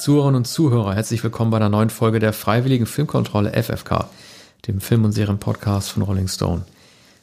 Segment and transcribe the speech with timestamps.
[0.00, 4.08] Zuhörerinnen und Zuhörer, herzlich willkommen bei einer neuen Folge der Freiwilligen Filmkontrolle FFK,
[4.68, 6.62] dem Film- und Serienpodcast von Rolling Stone.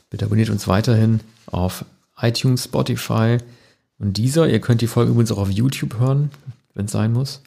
[0.10, 1.86] Bitte abonniert uns weiterhin auf
[2.20, 3.38] iTunes, Spotify
[3.98, 4.50] und dieser.
[4.50, 6.32] Ihr könnt die Folge übrigens auch auf YouTube hören,
[6.74, 7.42] wenn es sein muss.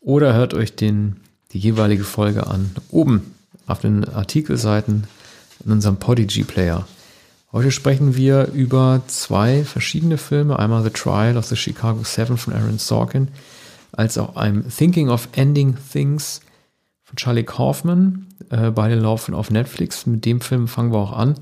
[0.00, 1.16] Oder hört euch den,
[1.52, 3.34] die jeweilige Folge an, oben
[3.66, 5.08] auf den Artikelseiten
[5.64, 6.86] in unserem Podigy-Player.
[7.50, 10.58] Heute sprechen wir über zwei verschiedene Filme.
[10.58, 13.28] Einmal The Trial of the Chicago Seven von Aaron Sorkin,
[13.92, 16.40] als auch I'm Thinking of Ending Things
[17.02, 18.26] von Charlie Kaufman.
[18.50, 20.06] Äh, beide laufen auf Netflix.
[20.06, 21.34] Mit dem Film fangen wir auch an.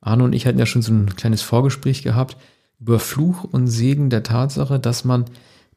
[0.00, 2.36] Arno und ich hatten ja schon so ein kleines Vorgespräch gehabt
[2.80, 5.24] über Fluch und Segen der Tatsache, dass man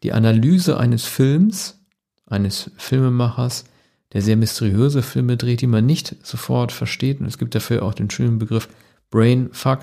[0.03, 1.79] die Analyse eines Films,
[2.27, 3.65] eines Filmemachers,
[4.13, 7.19] der sehr mysteriöse Filme dreht, die man nicht sofort versteht.
[7.19, 8.69] Und es gibt dafür auch den schönen Begriff
[9.09, 9.79] Brainfuck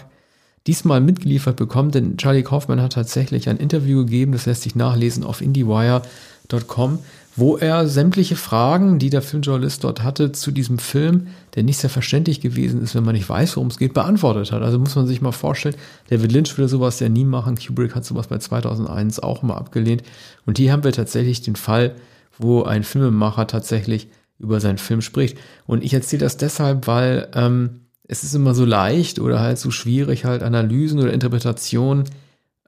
[0.67, 5.25] diesmal mitgeliefert bekommt, denn Charlie Kaufman hat tatsächlich ein Interview gegeben, das lässt sich nachlesen
[5.25, 6.99] auf IndieWire.com,
[7.37, 11.91] wo er sämtliche Fragen, die der Filmjournalist dort hatte zu diesem Film, der nicht sehr
[11.91, 14.63] verständlich gewesen ist, wenn man nicht weiß, worum es geht, beantwortet hat.
[14.63, 15.77] Also muss man sich mal vorstellen,
[16.11, 20.03] David Lynch würde sowas ja nie machen, Kubrick hat sowas bei 2001 auch mal abgelehnt
[20.47, 21.95] und hier haben wir tatsächlich den Fall,
[22.39, 25.39] wo ein Filmemacher tatsächlich über seinen Film spricht.
[25.67, 29.71] Und ich erzähle das deshalb, weil ähm, es ist immer so leicht oder halt so
[29.71, 32.05] schwierig, halt Analysen oder Interpretationen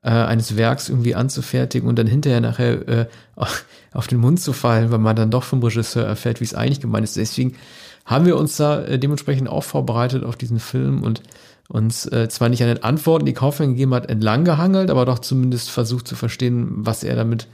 [0.02, 3.06] äh, eines Werks irgendwie anzufertigen und dann hinterher nachher äh,
[3.92, 6.80] auf den Mund zu fallen, weil man dann doch vom Regisseur erfährt, wie es eigentlich
[6.80, 7.16] gemeint ist.
[7.16, 7.56] Deswegen
[8.04, 11.22] haben wir uns da äh, dementsprechend auch vorbereitet auf diesen Film und
[11.68, 15.20] uns äh, zwar nicht an den Antworten, die Kaufmann gegeben hat, entlang gehangelt, aber doch
[15.20, 17.46] zumindest versucht zu verstehen, was er damit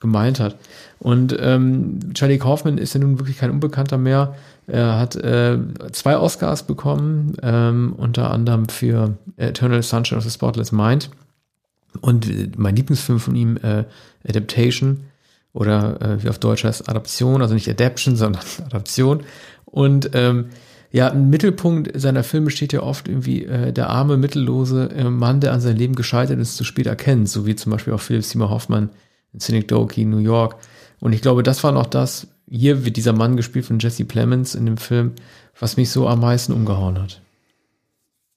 [0.00, 0.56] gemeint hat.
[0.98, 4.34] Und ähm, Charlie Kaufman ist ja nun wirklich kein Unbekannter mehr.
[4.66, 5.58] Er hat äh,
[5.92, 11.10] zwei Oscars bekommen, ähm, unter anderem für Eternal Sunshine of the Spotless Mind
[12.00, 13.84] und äh, mein Lieblingsfilm von ihm, äh,
[14.28, 15.04] Adaptation
[15.52, 19.22] oder äh, wie auf Deutsch heißt Adaption, also nicht Adaption, sondern Adaption.
[19.64, 20.46] Und ähm,
[20.90, 25.40] ja, im Mittelpunkt seiner Filme steht ja oft irgendwie äh, der arme, mittellose äh, Mann,
[25.40, 28.24] der an sein Leben gescheitert ist, zu spät erkennt, so wie zum Beispiel auch Philip
[28.24, 28.90] Seymour Hoffmann
[29.32, 30.56] in Synecdoche, New York.
[31.00, 34.54] Und ich glaube, das war noch das, hier wird dieser Mann gespielt von Jesse Plemons
[34.54, 35.12] in dem Film,
[35.58, 37.20] was mich so am meisten umgehauen hat.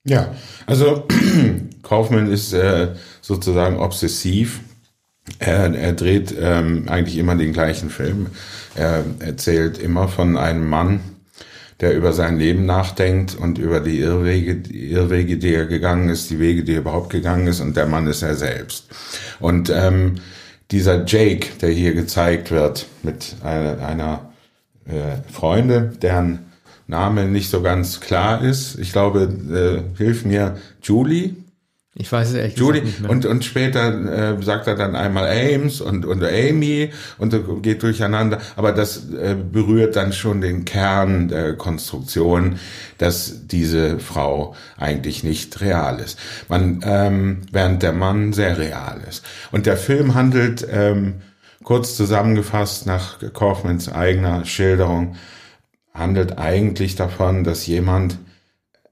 [0.03, 0.33] Ja,
[0.65, 1.07] also
[1.83, 4.61] Kaufmann ist äh, sozusagen obsessiv.
[5.39, 8.27] Er, er dreht ähm, eigentlich immer den gleichen Film.
[8.75, 10.99] Er erzählt immer von einem Mann,
[11.79, 16.29] der über sein Leben nachdenkt und über die Irrwege, die Irrwege, die er gegangen ist,
[16.31, 18.87] die Wege, die er überhaupt gegangen ist, und der Mann ist er selbst.
[19.39, 20.15] Und ähm,
[20.71, 24.31] dieser Jake, der hier gezeigt wird, mit einer, einer
[24.85, 26.51] äh, Freundin, deren
[26.87, 28.79] Name nicht so ganz klar ist.
[28.79, 31.35] Ich glaube, äh, hilf mir, Julie.
[31.93, 32.83] Ich weiß es ehrlich Julie.
[32.83, 33.09] nicht mehr.
[33.09, 38.37] Und, und später äh, sagt er dann einmal Ames und, und Amy und geht durcheinander.
[38.55, 42.59] Aber das äh, berührt dann schon den Kern der Konstruktion,
[42.97, 46.17] dass diese Frau eigentlich nicht real ist.
[46.47, 49.25] Man, ähm, während der Mann sehr real ist.
[49.51, 51.15] Und der Film handelt, ähm,
[51.61, 55.15] kurz zusammengefasst nach Kaufmans eigener Schilderung,
[55.93, 58.17] handelt eigentlich davon, dass jemand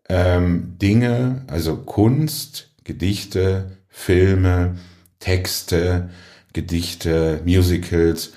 [0.09, 4.75] ähm, Dinge, also Kunst, Gedichte, Filme,
[5.19, 6.09] Texte,
[6.53, 8.31] Gedichte, Musicals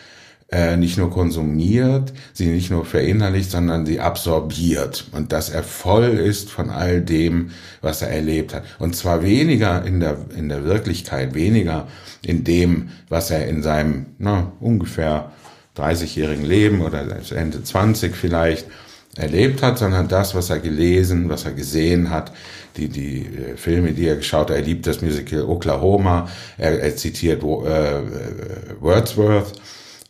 [0.50, 6.04] äh, nicht nur konsumiert, sie nicht nur verinnerlicht, sondern sie absorbiert und dass er voll
[6.04, 8.64] ist von all dem, was er erlebt hat.
[8.78, 11.88] Und zwar weniger in der, in der Wirklichkeit, weniger
[12.20, 15.32] in dem, was er in seinem na, ungefähr
[15.78, 18.66] 30-jährigen Leben oder Ende 20 vielleicht
[19.16, 22.32] erlebt hat, sondern das, was er gelesen, was er gesehen hat,
[22.76, 24.56] die, die äh, Filme, die er geschaut hat.
[24.56, 26.28] Er liebt das Musical Oklahoma,
[26.58, 28.02] er, er zitiert äh,
[28.80, 29.52] Wordsworth,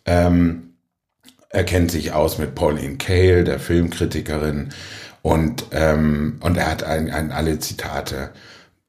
[0.06, 0.75] ähm,
[1.49, 4.71] er kennt sich aus mit Pauline Kael, der Filmkritikerin,
[5.23, 8.31] und, ähm, und er hat ein, ein, alle Zitate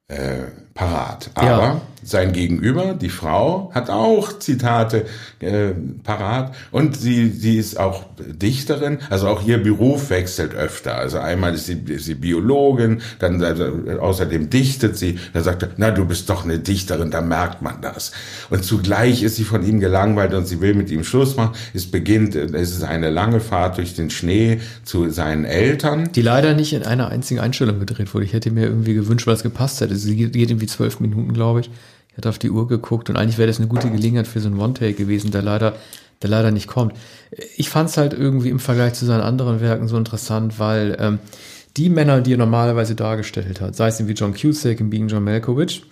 [0.08, 1.30] äh, parat.
[1.34, 1.80] Aber ja.
[2.02, 5.06] sein Gegenüber, die Frau, hat auch Zitate
[5.38, 5.70] äh,
[6.02, 10.96] parat und sie, sie ist auch Dichterin, also auch ihr Beruf wechselt öfter.
[10.96, 13.64] Also einmal ist sie, ist sie Biologin, dann also,
[14.00, 17.80] außerdem dichtet sie, da sagt er, na du bist doch eine Dichterin, da merkt man
[17.80, 18.10] das.
[18.50, 21.54] Und zugleich ist sie von ihm gelangweilt und sie will mit ihm Schluss machen.
[21.72, 26.10] Es beginnt, es ist eine lange Fahrt durch den Schnee zu seinen Eltern.
[26.12, 28.24] Die leider nicht in einer einzigen Einstellung gedreht wurde.
[28.24, 29.94] Ich hätte mir irgendwie gewünscht, weil es gepasst hätte.
[29.94, 31.70] Sie geht irgendwie irgendwie zwölf Minuten, glaube ich.
[32.10, 34.48] Ich hatte auf die Uhr geguckt und eigentlich wäre das eine gute Gelegenheit für so
[34.48, 35.74] einen One-Take gewesen, der leider,
[36.22, 36.94] der leider nicht kommt.
[37.56, 41.18] Ich fand es halt irgendwie im Vergleich zu seinen anderen Werken so interessant, weil ähm,
[41.76, 45.24] die Männer, die er normalerweise dargestellt hat, sei es wie John Cusack in Being John
[45.24, 45.84] Malkovich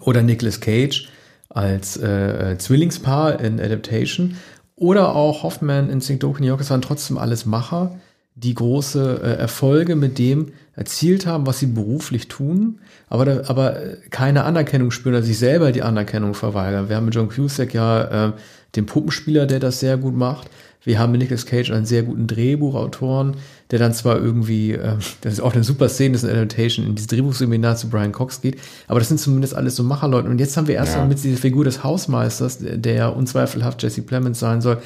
[0.00, 1.08] oder Nicolas Cage
[1.48, 4.36] als äh, äh, Zwillingspaar in Adaptation
[4.76, 6.22] Oder auch Hoffman in St.
[6.22, 7.98] New York, waren trotzdem alles Macher,
[8.34, 12.78] die große äh, Erfolge mit dem erzielt haben, was sie beruflich tun,
[13.08, 13.76] aber, da, aber
[14.10, 16.88] keine Anerkennung spüren, dass sich selber die Anerkennung verweigern.
[16.88, 18.32] Wir haben mit John Cusack ja äh,
[18.76, 20.48] den Puppenspieler, der das sehr gut macht.
[20.82, 23.36] Wir haben mit Nicolas Cage einen sehr guten Drehbuchautoren,
[23.70, 26.86] der dann zwar irgendwie, äh, das ist auch eine super Szene, das ist eine Adaptation,
[26.86, 30.28] in dieses Drehbuchseminar zu Brian Cox geht, aber das sind zumindest alles so Macherleute.
[30.28, 31.04] Und jetzt haben wir erst ja.
[31.04, 34.78] mit dieser Figur des Hausmeisters, der ja unzweifelhaft Jesse Plemons sein soll,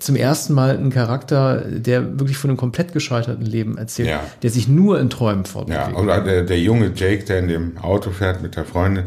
[0.00, 4.22] zum ersten Mal einen Charakter, der wirklich von einem komplett gescheiterten Leben erzählt, ja.
[4.42, 5.92] der sich nur in Träumen fortbewegt.
[5.92, 9.04] Ja, und der, der junge Jake, der in dem Auto fährt mit der Freundin,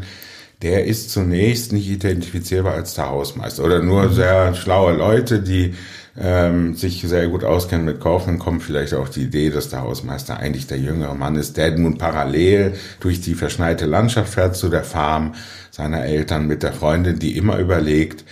[0.62, 4.12] der ist zunächst nicht identifizierbar als der Hausmeister oder nur mhm.
[4.12, 5.74] sehr schlaue Leute, die
[6.18, 10.36] ähm, sich sehr gut auskennen mit Kaufmann, kommen vielleicht auf die Idee, dass der Hausmeister
[10.36, 14.84] eigentlich der jüngere Mann ist, der nun parallel durch die verschneite Landschaft fährt zu der
[14.84, 15.34] Farm
[15.70, 18.24] seiner Eltern mit der Freundin, die immer überlegt,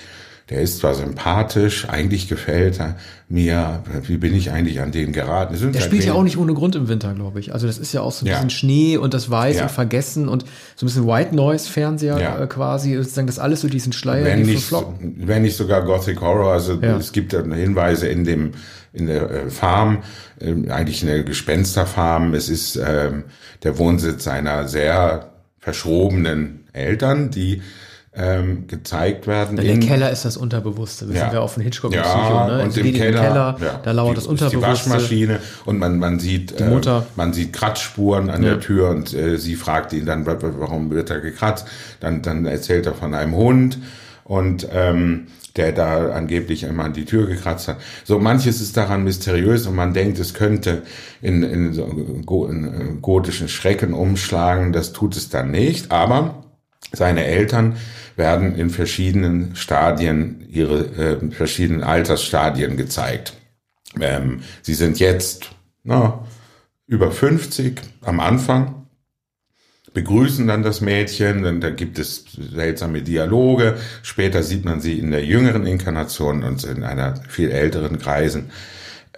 [0.50, 2.96] der ist zwar sympathisch, eigentlich gefällt er
[3.28, 5.54] mir, wie bin ich eigentlich an den geraten?
[5.54, 7.52] der halt spielt ja auch nicht ohne Grund im Winter, glaube ich.
[7.52, 8.34] Also das ist ja auch so ein ja.
[8.34, 9.62] bisschen Schnee und das Weiß ja.
[9.62, 10.44] und Vergessen und
[10.74, 12.42] so ein bisschen White Noise Fernseher ja.
[12.42, 16.52] äh, quasi, sozusagen das alles durch diesen Schleier, wenn nicht, wenn nicht sogar Gothic Horror,
[16.52, 18.52] also es gibt ja Hinweise in dem
[18.92, 20.02] in der äh, Farm,
[20.40, 22.34] äh, eigentlich eine Gespensterfarm.
[22.34, 23.12] Es ist äh,
[23.62, 25.30] der Wohnsitz einer sehr
[25.60, 27.62] verschrobenen Eltern, die
[28.12, 29.56] ähm, gezeigt werden.
[29.56, 31.08] Ja, der Keller ist das Unterbewusste.
[31.08, 31.20] Wir ja.
[31.22, 32.62] sind ja auf dem Hitchcock ja, Psycho, ne?
[32.62, 34.56] Und im Keller, Keller ja, da lauert die, das Unterbewusste.
[34.56, 37.06] Die Waschmaschine und man man sieht die Mutter.
[37.08, 41.10] Äh, man sieht Kratzspuren an der Tür und äh, sie fragt ihn dann, warum wird
[41.10, 41.68] er gekratzt?
[42.00, 43.78] Dann dann erzählt er von einem Hund
[44.24, 47.76] und ähm, der da angeblich immer an die Tür gekratzt hat.
[48.04, 50.82] So manches ist daran mysteriös und man denkt, es könnte
[51.22, 51.84] in, in, so,
[52.46, 54.72] in äh, gotischen Schrecken umschlagen.
[54.72, 56.39] Das tut es dann nicht, aber
[56.92, 57.76] seine Eltern
[58.16, 63.34] werden in verschiedenen Stadien, ihre äh, verschiedenen Altersstadien gezeigt.
[64.00, 65.50] Ähm, sie sind jetzt
[65.82, 66.26] na,
[66.86, 68.86] über 50 am Anfang,
[69.94, 73.76] begrüßen dann das Mädchen, dann, dann gibt es seltsame Dialoge.
[74.02, 78.50] Später sieht man sie in der jüngeren Inkarnation und in einer viel älteren Kreisen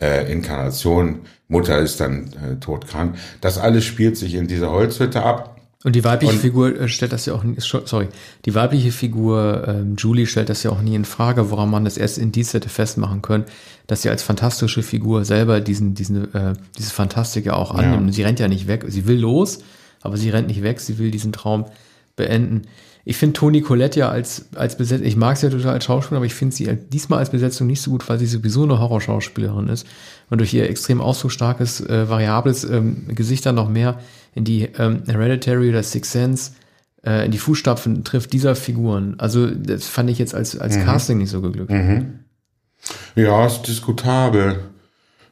[0.01, 1.23] äh, Inkarnation.
[1.49, 3.17] Mutter ist dann äh, todkrank.
[3.41, 5.52] Das alles spielt sich in dieser Holzhütte ab.
[5.85, 8.09] Und die weibliche und, Figur äh, stellt das ja auch, sorry,
[8.45, 11.97] die weibliche Figur ähm, Julie stellt das ja auch nie in Frage, woran man das
[11.97, 13.45] erst in dies hätte festmachen können,
[13.89, 18.09] dass sie als fantastische Figur selber diesen, diesen, äh, diese Fantastik ja auch annimmt.
[18.09, 18.13] Ja.
[18.13, 19.59] Sie rennt ja nicht weg, sie will los,
[20.03, 21.67] aber sie rennt nicht weg, sie will diesen Traum
[22.15, 22.63] beenden.
[23.05, 26.19] Ich finde Toni Collette ja als, als Besetzung, ich mag sie ja total als Schauspielerin,
[26.19, 29.69] aber ich finde sie diesmal als Besetzung nicht so gut, weil sie sowieso eine Horrorschauspielerin
[29.69, 29.87] ist
[30.31, 33.99] und durch ihr extrem ausdrucksstarkes, äh, variables ähm, Gesicht dann noch mehr
[34.35, 36.53] in die ähm, Hereditary oder Six Sense
[37.05, 39.17] äh, in die Fußstapfen trifft dieser Figuren.
[39.19, 40.85] Also das fand ich jetzt als, als mhm.
[40.85, 41.71] Casting nicht so geglückt.
[41.71, 42.21] Mhm.
[43.15, 44.61] Ja, ist diskutabel.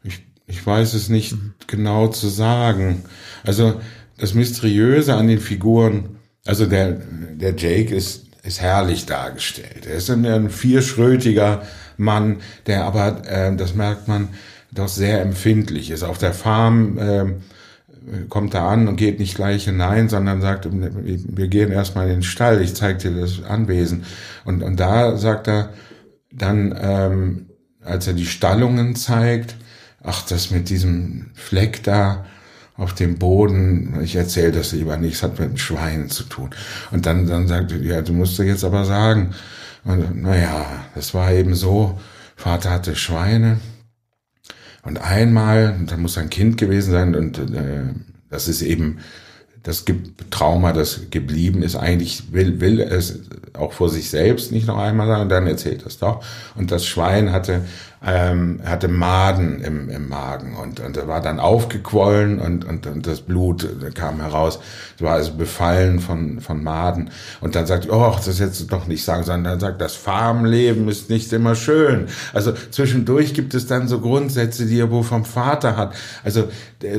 [0.03, 1.55] Ich, ich weiß es nicht mhm.
[1.67, 3.05] genau zu sagen.
[3.45, 3.81] Also
[4.19, 9.87] das Mysteriöse an den Figuren also der, der Jake ist, ist herrlich dargestellt.
[9.87, 11.63] Er ist ein, ein vierschrötiger
[11.97, 14.31] Mann, der aber, äh, das merkt man,
[14.73, 16.03] doch sehr empfindlich ist.
[16.03, 17.25] Auf der Farm äh,
[18.29, 22.23] kommt er an und geht nicht gleich hinein, sondern sagt, wir gehen erstmal in den
[22.23, 24.05] Stall, ich zeig dir das Anwesen.
[24.45, 25.71] Und, und da sagt er
[26.33, 27.47] dann, ähm,
[27.83, 29.57] als er die Stallungen zeigt,
[30.03, 32.25] ach, das mit diesem Fleck da,
[32.81, 36.51] auf dem Boden, ich erzähle das lieber nicht, es hat mit dem Schwein zu tun.
[36.91, 39.35] Und dann, dann sagte, ja, du musst jetzt aber sagen,
[39.85, 42.01] naja, das war eben so,
[42.37, 43.61] Vater hatte Schweine
[44.83, 47.95] und einmal, da muss ein Kind gewesen sein und äh,
[48.31, 48.99] das ist eben
[49.63, 49.85] das
[50.31, 53.21] Trauma, das geblieben ist, eigentlich will, will es
[53.53, 56.25] auch vor sich selbst nicht noch einmal sagen, und dann erzählt es doch.
[56.55, 57.63] Und das Schwein hatte
[58.03, 63.07] ähm, hatte Maden im, im Magen und, und er war dann aufgequollen und, und, und
[63.07, 64.59] das Blut kam heraus.
[64.97, 67.11] Es war also befallen von, von Maden.
[67.41, 71.11] Und dann sagt, oh, das jetzt doch nicht sagen, sondern dann sagt, das Farmleben ist
[71.11, 72.07] nicht immer schön.
[72.33, 75.95] Also zwischendurch gibt es dann so Grundsätze, die er wohl vom Vater hat.
[76.25, 76.49] Also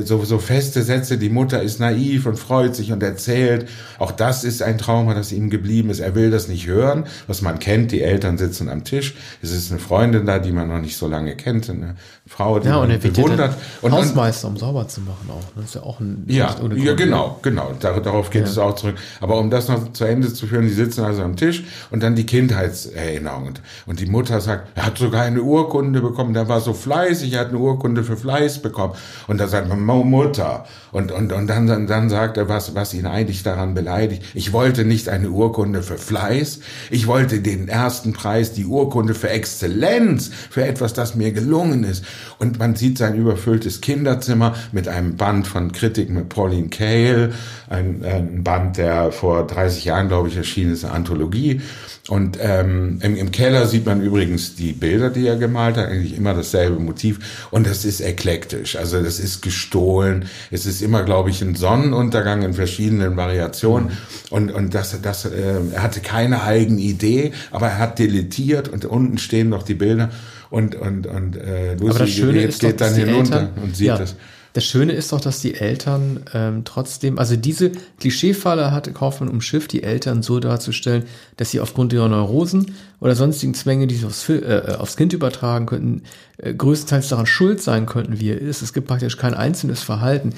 [0.04, 3.68] so, so feste Sätze, die Mutter ist naiv und freut sich und erzählt.
[3.98, 5.98] Auch das ist ein Trauma, das ihm geblieben ist.
[5.98, 7.90] Er will das nicht hören, was man kennt.
[7.90, 9.16] Die Eltern sitzen am Tisch.
[9.42, 11.96] Es ist eine Freundin da, die man noch nicht nicht so lange kennt, eine
[12.26, 13.54] Frau, die Ja, und man er bewundert.
[13.80, 15.42] und, Hausmeister, um sauber zu machen auch.
[15.56, 17.72] Das ist ja auch ein ja, ja, genau, genau.
[17.80, 18.48] Dar darauf geht Ja.
[18.48, 18.96] es auch zurück.
[19.20, 22.14] Aber um das noch zu Ende zu führen, die sitzen also am Tisch und dann
[22.14, 23.46] die Kindheitserinnerung.
[23.46, 27.32] Und, und die Mutter sagt, er hat sogar eine Urkunde bekommen, der war so fleißig,
[27.32, 28.94] er hat eine Urkunde für Fleiß bekommen.
[29.28, 30.66] Und da sagt man, "Mo- Mutter.
[30.90, 34.22] Und, und, und dann, dann, dann sagt er, was, was ihn eigentlich daran beleidigt.
[34.34, 39.30] Ich wollte nicht eine Urkunde für Fleiß, ich wollte den ersten Preis, die Urkunde für
[39.30, 42.04] Exzellenz, für etwas, das mir gelungen ist.
[42.38, 47.32] Und man sieht sein überfülltes Kinderzimmer mit einem Band von Kritiken mit Pauline Kael,
[47.68, 51.60] ein, ein Band, der vor 30 Jahren, glaube ich, erschienen ist, eine Anthologie.
[52.08, 56.16] Und ähm, im, im Keller sieht man übrigens die Bilder, die er gemalt hat, eigentlich
[56.16, 57.46] immer dasselbe Motiv.
[57.52, 60.24] Und das ist eklektisch, also das ist gestohlen.
[60.50, 63.92] Es ist immer, glaube ich, ein Sonnenuntergang in verschiedenen Variationen.
[64.30, 68.84] Und, und das, das, äh, er hatte keine eigene Idee, aber er hat deletiert und
[68.84, 70.10] unten stehen noch die Bilder.
[70.52, 74.16] Und, und, und äh, Lucy Schöne geht, geht dann hinunter und sieht ja, das.
[74.54, 79.72] Das Schöne ist doch, dass die Eltern ähm, trotzdem, also diese Klischeefalle hatte Kaufmann umschifft,
[79.72, 81.04] die Eltern so darzustellen,
[81.38, 85.14] dass sie aufgrund ihrer Neurosen oder sonstigen Zwänge, die sie aufs, Fil- äh, aufs Kind
[85.14, 86.02] übertragen könnten,
[86.36, 88.60] äh, größtenteils daran schuld sein könnten, wie er ist.
[88.62, 90.34] Es gibt praktisch kein einzelnes Verhalten,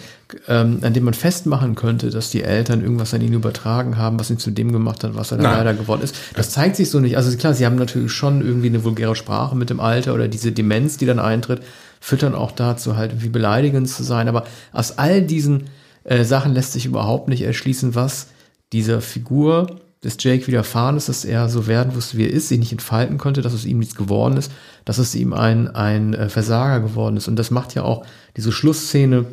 [0.49, 4.30] ähm, an dem man festmachen könnte, dass die Eltern irgendwas an ihn übertragen haben, was
[4.30, 5.59] ihn zu dem gemacht hat, was er dann Nein.
[5.59, 6.14] leider geworden ist.
[6.35, 7.16] Das zeigt sich so nicht.
[7.16, 10.52] Also klar, sie haben natürlich schon irgendwie eine vulgäre Sprache mit dem Alter oder diese
[10.52, 11.62] Demenz, die dann eintritt,
[12.04, 14.28] führt dann auch dazu, halt irgendwie beleidigend zu sein.
[14.28, 14.44] Aber
[14.75, 15.70] aus all diesen
[16.04, 18.26] äh, Sachen lässt sich überhaupt nicht erschließen, was
[18.75, 22.58] dieser Figur des Jake widerfahren ist, dass er so werden wusste, wie er ist, sich
[22.58, 24.52] nicht entfalten konnte, dass es ihm nichts geworden ist,
[24.84, 27.26] dass es ihm ein, ein äh, Versager geworden ist.
[27.26, 28.04] Und das macht ja auch
[28.37, 29.25] diese Schlussszene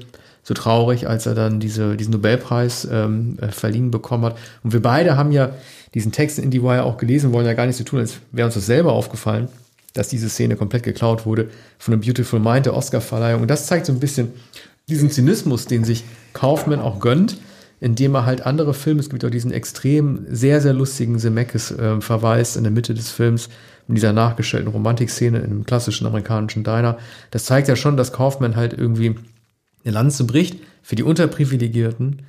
[0.42, 4.38] so traurig, als er dann diese, diesen Nobelpreis ähm, äh, verliehen bekommen hat.
[4.64, 5.50] Und wir beide haben ja
[5.94, 8.56] diesen Text in IndieWire auch gelesen, wollen ja gar nicht so tun, als wäre uns
[8.56, 9.50] das selber aufgefallen,
[9.94, 13.42] dass diese Szene komplett geklaut wurde von A Beautiful Mind, der Oscarverleihung.
[13.42, 14.30] Und das zeigt so ein bisschen
[14.88, 17.38] diesen Zynismus, den sich Kaufman auch gönnt,
[17.80, 22.64] indem er halt andere Filme, es gibt auch diesen extrem sehr, sehr lustigen Zemeckis-Verweis in
[22.64, 23.50] der Mitte des Films,
[23.88, 26.98] in dieser nachgestellten Romantikszene in einem klassischen amerikanischen Diner.
[27.32, 29.16] Das zeigt ja schon, dass Kaufman halt irgendwie
[29.84, 32.22] eine Lanze bricht für die Unterprivilegierten,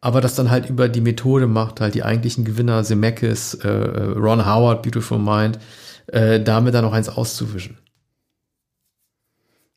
[0.00, 4.46] aber das dann halt über die Methode macht, halt die eigentlichen Gewinner, Zemeckis, äh, Ron
[4.46, 5.58] Howard, Beautiful Mind,
[6.06, 7.78] äh, damit dann noch eins auszuwischen.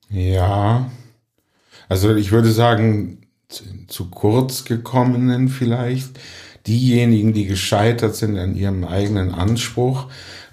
[0.09, 0.89] Ja,
[1.89, 6.19] also ich würde sagen, zu, zu kurz gekommenen vielleicht,
[6.65, 10.07] diejenigen, die gescheitert sind an ihrem eigenen Anspruch,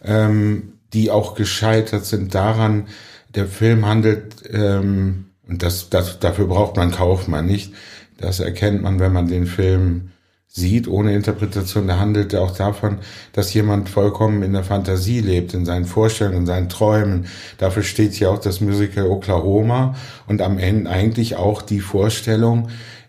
[0.04, 2.88] ähm, die auch gescheitert sind daran,
[3.34, 7.74] der Film handelt, ähm, und das, das, dafür braucht man Kaufmann nicht,
[8.18, 10.10] das erkennt man, wenn man den Film
[10.56, 12.98] sieht, ohne Interpretation, da handelt er auch davon,
[13.32, 17.26] dass jemand vollkommen in der Fantasie lebt, in seinen Vorstellungen, in seinen Träumen.
[17.58, 19.96] Dafür steht hier auch das Musical Oklahoma
[20.28, 22.68] und am Ende eigentlich auch die Vorstellung,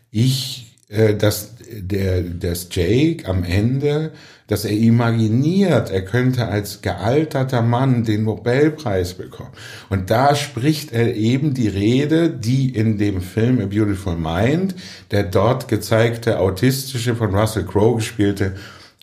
[0.09, 4.11] ich, äh, dass der, dass Jake am Ende,
[4.47, 9.51] dass er imaginiert, er könnte als gealterter Mann den Nobelpreis bekommen.
[9.89, 14.75] Und da spricht er eben die Rede, die in dem Film A Beautiful Mind,
[15.11, 18.55] der dort gezeigte autistische, von Russell Crowe gespielte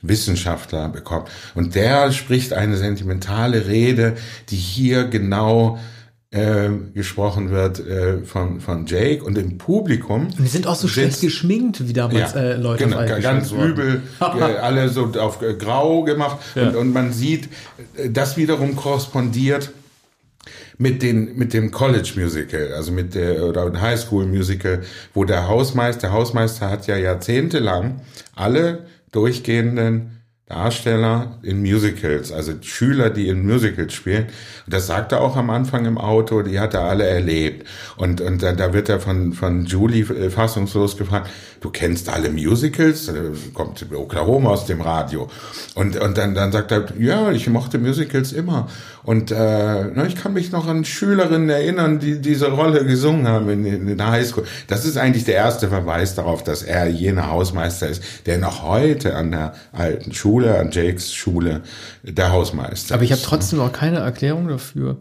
[0.02, 1.28] Wissenschaftler bekommt.
[1.54, 4.14] Und der spricht eine sentimentale Rede,
[4.50, 5.78] die hier genau
[6.32, 10.28] äh, gesprochen wird äh, von, von Jake und im Publikum.
[10.28, 14.24] Und die sind auch so schlecht geschminkt, wie damals äh, Leute genau, ganz übel, äh,
[14.24, 16.68] alle so auf äh, grau gemacht Ja.
[16.68, 17.48] und, und man sieht,
[18.10, 19.72] das wiederum korrespondiert
[20.78, 25.46] mit den mit dem College Musical, also mit der oder High School Musical, wo der
[25.48, 28.00] Hausmeister, der Hausmeister hat ja jahrzehntelang
[28.34, 34.24] alle durchgehenden Darsteller in Musicals, also Schüler, die in Musicals spielen.
[34.66, 37.66] Und das sagt er auch am Anfang im Auto, die hat er alle erlebt.
[37.96, 41.30] Und, und da, da wird er von, von Julie äh, fassungslos gefragt,
[41.60, 43.08] du kennst alle Musicals?
[43.08, 45.30] Äh, Kommt Oklahoma aus dem Radio.
[45.74, 48.68] Und, und dann, dann sagt er, ja, ich mochte Musicals immer.
[49.04, 53.48] Und äh, na, ich kann mich noch an Schülerinnen erinnern, die diese Rolle gesungen haben
[53.48, 54.44] in, in der Highschool.
[54.68, 59.16] Das ist eigentlich der erste Verweis darauf, dass er jener Hausmeister ist, der noch heute
[59.16, 61.62] an der alten Schule, an Jakes Schule,
[62.02, 64.98] der Hausmeister Aber ich habe trotzdem noch keine Erklärung dafür,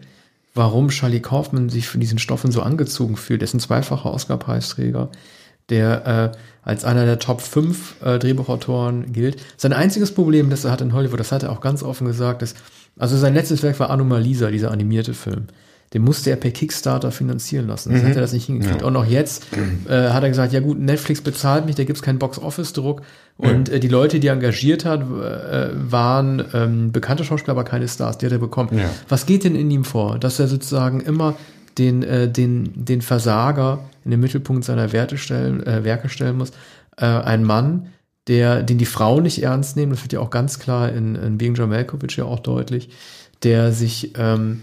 [0.54, 3.42] warum Charlie Kaufman sich von diesen Stoffen so angezogen fühlt.
[3.42, 5.10] Er ist ein zweifacher Oscar-Preisträger,
[5.70, 9.42] der äh, als einer der Top 5 äh, Drehbuchautoren gilt.
[9.58, 12.42] Sein einziges Problem, das er hat in Hollywood, das hat er auch ganz offen gesagt,
[12.42, 12.58] ist,
[13.00, 15.48] also sein letztes Werk war Anomalisa, dieser animierte Film.
[15.94, 17.92] Den musste er per Kickstarter finanzieren lassen.
[17.92, 18.08] Das mhm.
[18.08, 18.82] hat er das nicht hingekriegt.
[18.82, 18.88] Ja.
[18.88, 19.46] Und auch jetzt
[19.90, 23.02] äh, hat er gesagt, ja gut, Netflix bezahlt mich, da gibt's keinen Box-Office-Druck.
[23.38, 23.76] Und ja.
[23.76, 28.18] äh, die Leute, die er engagiert hat, äh, waren ähm, bekannte Schauspieler, aber keine Stars,
[28.18, 28.78] die hat er bekommen.
[28.78, 28.90] Ja.
[29.10, 30.18] Was geht denn in ihm vor?
[30.18, 31.36] Dass er sozusagen immer
[31.78, 36.52] den, äh, den, den Versager in den Mittelpunkt seiner Werte stellen, äh, Werke stellen muss.
[36.98, 37.88] Äh, ein Mann,
[38.28, 41.38] der, den die Frauen nicht ernst nehmen, das wird ja auch ganz klar in, in
[41.38, 42.90] Being John Malkovich ja auch deutlich,
[43.44, 44.62] der sich ähm,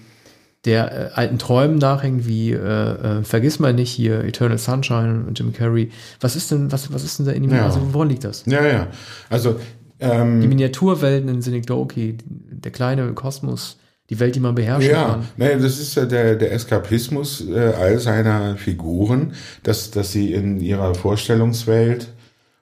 [0.69, 5.39] der äh, alten Träumen nachhängt, wie äh, äh, vergiss mal nicht hier Eternal Sunshine und
[5.39, 5.91] Jim Carrey.
[6.21, 7.51] Was ist denn, was, was ist denn da in ihm?
[7.51, 7.65] Ja.
[7.65, 8.45] Also woran liegt das?
[8.47, 8.89] Ja, ja.
[9.31, 9.59] Also
[9.99, 13.79] ähm, die Miniaturwelten in Synecdoche, der kleine Kosmos,
[14.11, 15.21] die Welt, die man beherrschen ja, kann.
[15.39, 19.33] Ja, nee, das ist ja der, der Eskapismus äh, all seiner Figuren,
[19.63, 22.09] dass, dass sie in ihrer Vorstellungswelt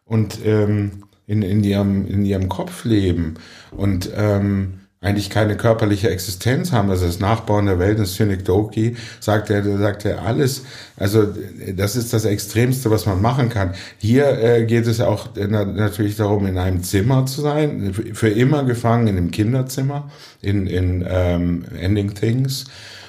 [0.05, 3.35] und ähm, in, in, ihrem, in ihrem Kopf leben.
[3.73, 4.75] Und ähm,
[5.07, 6.91] eigentlich keine körperliche Existenz haben.
[6.91, 10.65] Also das Nachbauen der Welt, das Synecdoche, sagt er, sagt er alles.
[10.97, 11.29] Also
[11.77, 13.75] das ist das Extremste, was man machen kann.
[13.99, 19.07] Hier äh, geht es auch natürlich darum, in einem Zimmer zu sein, für immer gefangen
[19.07, 20.11] in einem Kinderzimmer,
[20.43, 22.65] in, in ähm, Ending Things.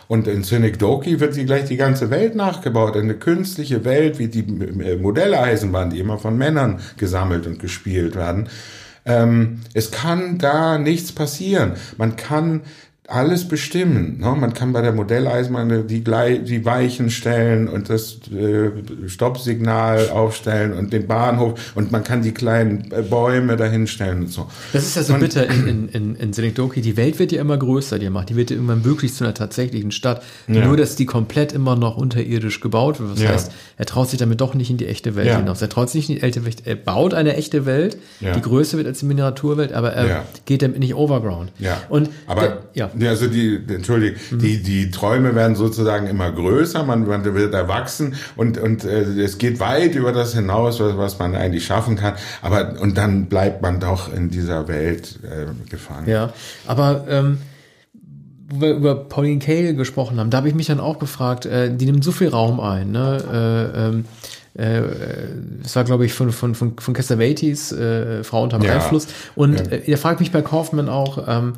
[0.08, 4.40] Und in Synecdoche wird sie gleich die ganze Welt nachgebaut, eine künstliche Welt wie die
[4.40, 8.48] äh, Modelleisenbahn, die immer von Männern gesammelt und gespielt werden.
[9.08, 11.74] Ähm, es kann da nichts passieren.
[11.98, 12.62] Man kann
[13.08, 14.18] alles bestimmen.
[14.20, 14.36] Ne?
[14.38, 18.70] Man kann bei der Modelleisenbahn die, die Weichen stellen und das äh,
[19.08, 24.48] Stoppsignal aufstellen und den Bahnhof und man kann die kleinen äh, Bäume dahinstellen und so.
[24.74, 26.82] Das ist ja so und, bitter in, in, in, in Synecdoche.
[26.82, 28.30] Die Welt wird ja immer größer, die macht.
[28.30, 30.22] Die wird ja irgendwann wirklich zu einer tatsächlichen Stadt.
[30.48, 30.66] Ja.
[30.66, 33.12] Nur, dass die komplett immer noch unterirdisch gebaut wird.
[33.14, 33.30] Das ja.
[33.30, 35.38] heißt, er traut sich damit doch nicht in die echte Welt ja.
[35.38, 35.62] hinaus.
[35.62, 36.64] Er traut sich nicht in die echte Welt.
[36.66, 40.80] Er baut eine echte Welt, die größer wird als die Miniaturwelt, aber er geht damit
[40.80, 41.54] nicht overground.
[41.58, 41.82] Ja.
[41.88, 42.92] Und aber der, ja.
[43.00, 44.40] Ja, also die, entschuldige, mhm.
[44.40, 49.38] die, die Träume werden sozusagen immer größer, man, man wird erwachsen und, und äh, es
[49.38, 52.14] geht weit über das hinaus, was, was man eigentlich schaffen kann.
[52.42, 56.10] Aber und dann bleibt man doch in dieser Welt äh, gefangen.
[56.10, 56.34] Ja,
[56.66, 57.38] aber ähm,
[58.50, 61.76] wo wir über Pauline Kael gesprochen haben, da habe ich mich dann auch gefragt, äh,
[61.76, 63.72] die nimmt so viel Raum ein, ne?
[63.76, 64.06] Äh, ähm,
[64.58, 64.82] äh,
[65.64, 68.76] es war, glaube ich, von, von, von, von Cassavetes, äh, Frau unter ja.
[68.76, 69.08] Einfluss.
[69.36, 69.66] Und ja.
[69.68, 71.54] äh, er fragt mich bei Kaufmann auch, ähm,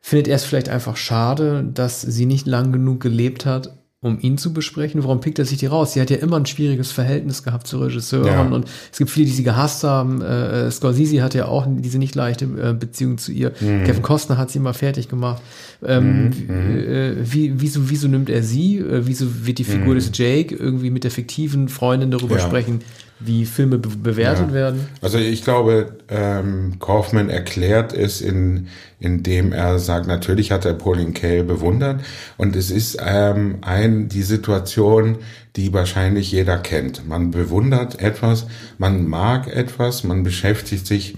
[0.00, 4.38] Findet er es vielleicht einfach schade, dass sie nicht lang genug gelebt hat, um ihn
[4.38, 5.02] zu besprechen?
[5.04, 5.92] Warum pickt er sich die raus?
[5.92, 8.42] Sie hat ja immer ein schwieriges Verhältnis gehabt zu Regisseuren ja.
[8.42, 10.22] und es gibt viele, die sie gehasst haben.
[10.22, 13.52] Äh, äh, Scorsese hat ja auch diese nicht leichte äh, Beziehung zu ihr.
[13.60, 13.84] Mhm.
[13.84, 15.42] Kevin Costner hat sie immer fertig gemacht.
[15.84, 16.50] Ähm, mhm.
[16.50, 18.78] äh, wie, wieso, wieso nimmt er sie?
[18.78, 19.98] Äh, wieso wird die Figur mhm.
[19.98, 22.46] des Jake irgendwie mit der fiktiven Freundin darüber ja.
[22.46, 22.80] sprechen,
[23.20, 24.54] wie Filme be bewertet ja.
[24.54, 24.88] werden?
[25.02, 31.12] Also ich glaube, ähm, Kaufman erklärt es, in, indem er sagt, natürlich hat er Pauline
[31.12, 32.00] Kael bewundert
[32.38, 35.18] und es ist ähm, ein die Situation,
[35.56, 37.06] die wahrscheinlich jeder kennt.
[37.06, 38.46] Man bewundert etwas,
[38.78, 41.16] man mag etwas, man beschäftigt sich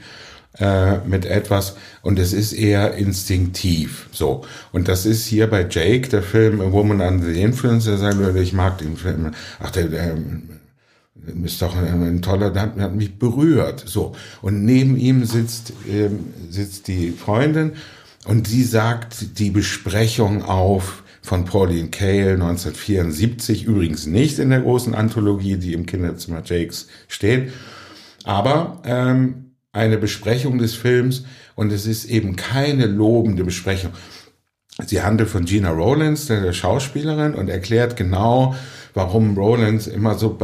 [0.59, 6.11] äh, mit etwas und es ist eher instinktiv so und das ist hier bei Jake
[6.11, 9.71] der Film wo man an the Influence der sagen würde ich mag den Film ach
[9.71, 10.15] der, der
[11.45, 13.85] ist doch ein, ein toller, der hat, hat, mich berührt.
[13.87, 14.15] So.
[14.41, 17.73] Und neben ihm sitzt, ähm, sitzt die Freundin
[18.27, 24.95] und sie sagt die Besprechung auf von Pauline Kael 1974, übrigens nicht in der großen
[24.95, 27.53] Anthologie, die im Kinderzimmer Jakes steht,
[28.25, 33.93] aber ähm, eine Besprechung des Films und es ist eben keine lobende Besprechung.
[34.87, 38.55] Sie handelt von Gina Rowlands, der Schauspielerin, und erklärt genau,
[38.95, 40.39] warum Rowlands immer so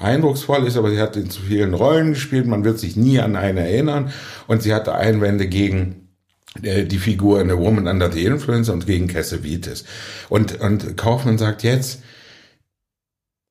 [0.00, 3.36] eindrucksvoll ist, aber sie hat in zu vielen Rollen gespielt, man wird sich nie an
[3.36, 4.12] eine erinnern
[4.46, 6.08] und sie hatte Einwände gegen
[6.62, 9.84] äh, die Figur in The Woman Under the Influence und gegen Cassavetes.
[10.28, 12.02] Und, und Kaufmann sagt jetzt,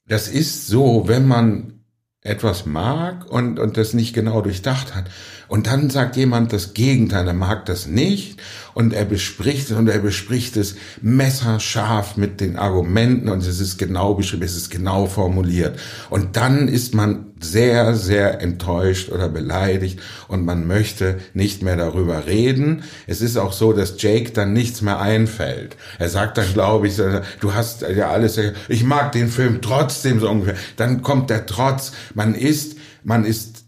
[0.07, 1.81] das ist so, wenn man
[2.21, 5.05] etwas mag und, und das nicht genau durchdacht hat.
[5.51, 8.39] Und dann sagt jemand das Gegenteil, er mag das nicht
[8.73, 13.77] und er bespricht es und er bespricht es messerscharf mit den Argumenten und es ist
[13.77, 15.77] genau beschrieben, es ist genau formuliert.
[16.09, 22.27] Und dann ist man sehr, sehr enttäuscht oder beleidigt und man möchte nicht mehr darüber
[22.27, 22.83] reden.
[23.05, 25.75] Es ist auch so, dass Jake dann nichts mehr einfällt.
[25.99, 30.29] Er sagt dann, glaube ich, du hast ja alles, ich mag den Film trotzdem so
[30.29, 30.55] ungefähr.
[30.77, 31.91] Dann kommt der Trotz.
[32.13, 33.60] Man ist, man ist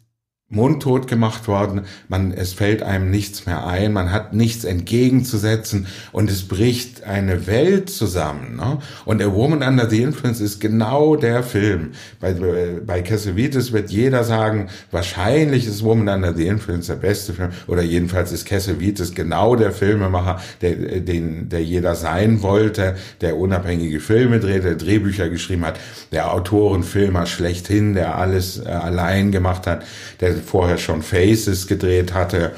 [0.54, 6.30] mundtot gemacht worden, man, es fällt einem nichts mehr ein, man hat nichts entgegenzusetzen und
[6.30, 8.56] es bricht eine Welt zusammen.
[8.58, 8.78] Ne?
[9.06, 11.92] Und A Woman Under the Influence ist genau der Film.
[12.20, 12.34] Bei,
[12.86, 17.82] bei Cassavetes wird jeder sagen, wahrscheinlich ist Woman Under the Influence der beste Film oder
[17.82, 24.40] jedenfalls ist Cassavetes genau der Filmemacher, der, den, der jeder sein wollte, der unabhängige Filme
[24.40, 25.80] dreht, der Drehbücher geschrieben hat,
[26.12, 29.84] der Autorenfilmer schlechthin, der alles äh, allein gemacht hat,
[30.22, 32.52] der vorher schon Faces gedreht hatte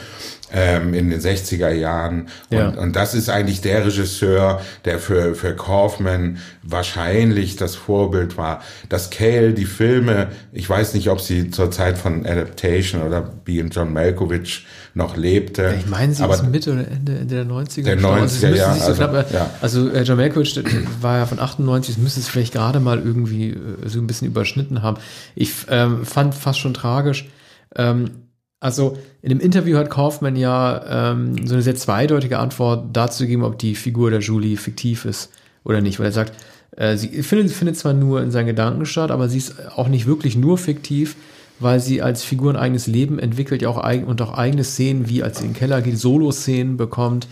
[0.55, 2.27] ähm, in den 60er Jahren.
[2.49, 2.69] Und, ja.
[2.69, 8.61] und das ist eigentlich der Regisseur, der für, für Kaufman wahrscheinlich das Vorbild war.
[8.89, 13.69] Dass Cale die Filme, ich weiß nicht, ob sie zur Zeit von Adaptation oder Being
[13.69, 15.75] John Malkovich noch lebte.
[15.77, 17.83] Ich meine, sie aber ist Mitte oder Ende, der 90er.
[17.83, 18.73] Der 90er, ja.
[18.75, 19.49] So also, knapp, ja.
[19.61, 20.57] also äh, John Malkovich
[21.01, 24.27] war ja von 98, es müsste es vielleicht gerade mal irgendwie äh, so ein bisschen
[24.27, 24.97] überschnitten haben.
[25.35, 27.27] Ich ähm, fand fast schon tragisch,
[27.75, 28.11] ähm,
[28.59, 33.43] also in dem Interview hat Kaufmann ja ähm, so eine sehr zweideutige Antwort dazu gegeben,
[33.43, 35.31] ob die Figur der Julie fiktiv ist
[35.63, 36.33] oder nicht, weil er sagt,
[36.75, 40.07] äh, sie findet, findet zwar nur in seinen Gedanken statt, aber sie ist auch nicht
[40.07, 41.15] wirklich nur fiktiv,
[41.59, 45.09] weil sie als Figur ein eigenes Leben entwickelt ja auch eigen, und auch eigene Szenen,
[45.09, 47.27] wie als sie in den Keller geht, Solo-Szenen bekommt,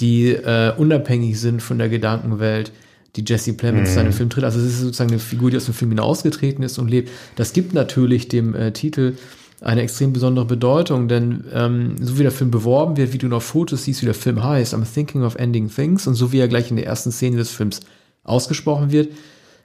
[0.00, 2.72] die äh, unabhängig sind von der Gedankenwelt,
[3.16, 3.94] die Jesse Plemons mhm.
[3.94, 4.44] seinem Film tritt.
[4.44, 7.10] Also es ist sozusagen eine Figur, die aus dem Film hinausgetreten ist und lebt.
[7.36, 9.14] Das gibt natürlich dem äh, Titel
[9.62, 13.42] eine extrem besondere Bedeutung, denn ähm, so wie der Film beworben wird, wie du noch
[13.42, 16.48] Fotos siehst, wie der Film heißt, I'm thinking of ending things, und so wie er
[16.48, 17.80] gleich in der ersten Szene des Films
[18.24, 19.12] ausgesprochen wird,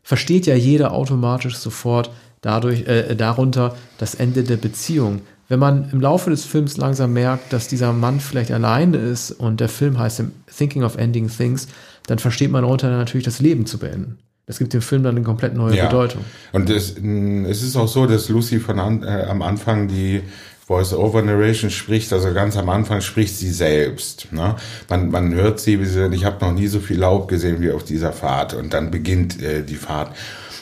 [0.04, 5.22] versteht ja jeder automatisch sofort dadurch, äh, darunter das Ende der Beziehung.
[5.50, 9.60] Wenn man im Laufe des Films langsam merkt, dass dieser Mann vielleicht alleine ist und
[9.60, 10.24] der Film heißt
[10.56, 11.68] Thinking of Ending Things,
[12.06, 14.18] dann versteht man darunter natürlich das Leben zu beenden.
[14.48, 15.88] Das gibt dem Film dann eine komplett neue ja.
[15.88, 16.24] Bedeutung.
[16.54, 20.22] Und es, es ist auch so, dass Lucy von an, äh, am Anfang die
[20.68, 24.32] Voice-Over-Narration spricht, also ganz am Anfang spricht sie selbst.
[24.32, 24.56] Ne?
[24.90, 27.72] Man, man hört sie, wie sie, ich habe noch nie so viel Laub gesehen wie
[27.72, 30.16] auf dieser Fahrt und dann beginnt äh, die Fahrt.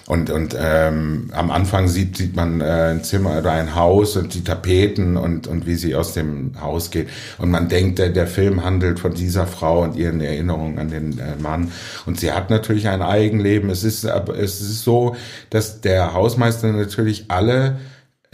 [0.08, 4.36] Und, und ähm, am Anfang sieht, sieht man äh, ein Zimmer oder ein Haus und
[4.36, 7.10] die Tapeten und, und wie sie aus dem Haus geht.
[7.40, 11.18] Und man denkt, der, der Film handelt von dieser Frau und ihren Erinnerungen an den
[11.18, 11.72] äh, Mann.
[12.06, 13.72] Und sie hat natürlich ein Eigenleben.
[13.72, 15.16] Es ist, es ist so,
[15.50, 17.78] dass der Hausmeister natürlich alle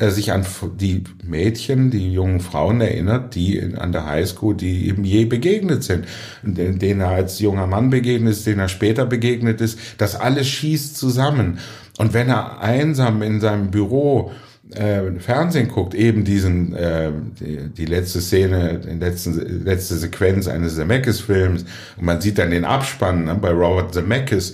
[0.10, 0.46] sich an
[0.80, 5.84] die Mädchen, die jungen Frauen erinnert, die in, an der Highschool, die ihm je begegnet
[5.84, 6.06] sind,
[6.42, 9.78] denen er als junger Mann begegnet ist, denen er später begegnet ist.
[10.00, 11.60] Das alles schießt zusammen.
[12.00, 14.32] Und wenn er einsam in seinem Büro
[14.74, 20.76] äh, Fernsehen guckt, eben diesen äh, die, die letzte Szene, die letzten, letzte Sequenz eines
[20.76, 21.66] Zemeckis-Films
[21.98, 24.54] und man sieht dann den Abspann ne, bei Robert Zemeckis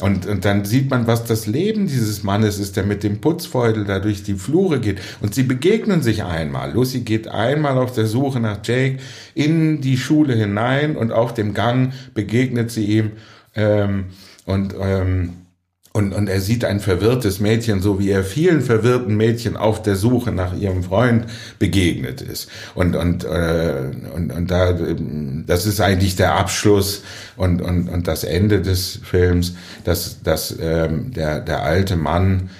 [0.00, 3.84] und, und dann sieht man, was das Leben dieses Mannes ist, der mit dem Putzfeudel
[3.84, 5.00] da durch die Flure geht.
[5.22, 6.72] Und sie begegnen sich einmal.
[6.72, 8.98] Lucy geht einmal auf der Suche nach Jake
[9.34, 13.12] in die Schule hinein und auf dem Gang begegnet sie ihm.
[13.54, 14.06] Ähm,
[14.44, 15.45] und ähm,
[15.96, 19.96] und, und er sieht ein verwirrtes Mädchen, so wie er vielen verwirrten Mädchen auf der
[19.96, 21.24] Suche nach ihrem Freund
[21.58, 22.50] begegnet ist.
[22.74, 24.74] Und, und, äh, und, und da,
[25.46, 27.02] das ist eigentlich der Abschluss
[27.38, 29.54] und, und, und das Ende des Films,
[29.84, 32.50] dass, dass ähm, der, der alte Mann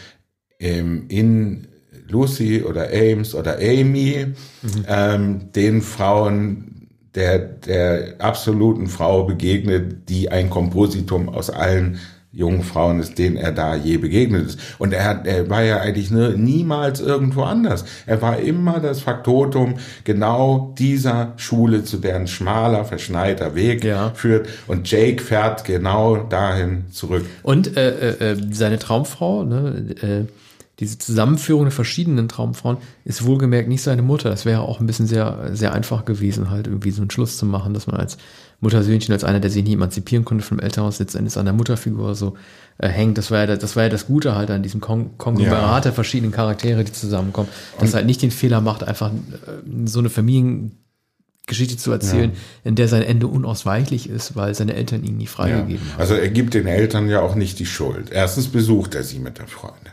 [0.59, 1.67] ähm, in
[2.09, 4.29] Lucy oder Ames oder Amy
[4.63, 4.85] mhm.
[4.89, 11.99] ähm, den Frauen der, der absoluten Frau begegnet, die ein Kompositum aus allen
[12.37, 14.61] jungen Frauen ist, denen er da je begegnet ist.
[14.79, 17.87] Und er, hat, er war ja eigentlich ne, niemals irgendwo anders.
[18.05, 24.11] Er war immer das Faktotum genau dieser Schule, zu deren schmaler, verschneiter Weg ja.
[24.15, 24.49] führt.
[24.67, 27.25] Und Jake fährt genau dahin zurück.
[27.43, 30.46] Und äh, äh, äh seine Traumfrau, ne, äh,
[30.79, 34.29] diese Zusammenführung der verschiedenen Traumfrauen ist wohlgemerkt nicht seine Mutter.
[34.29, 37.47] Das wäre auch ein bisschen sehr, sehr einfach gewesen, halt irgendwie so einen Schluss zu
[37.47, 38.19] machen, dass man als
[38.61, 42.37] Muttersöhnchen, als einer, der sich nie emanzipieren konnte vom Elternhaus, letztendlich an der Mutterfigur so
[42.79, 43.17] äh, hängt.
[43.19, 45.81] Das war ja das, war ja das Gute halt an diesem Kon Konglomerat ja.
[45.81, 49.99] der verschiedenen Charaktere, die zusammenkommen, dass er halt nicht den Fehler macht, einfach äh, so
[49.99, 52.39] eine Familiengeschichte zu erzählen, ja.
[52.65, 55.93] in der sein Ende unausweichlich ist, weil seine Eltern ihn nie freigegeben ja.
[55.93, 56.01] haben.
[56.01, 58.11] Also er gibt den Eltern ja auch nicht die Schuld.
[58.11, 59.93] Erstens besucht er sie mit der Freundin.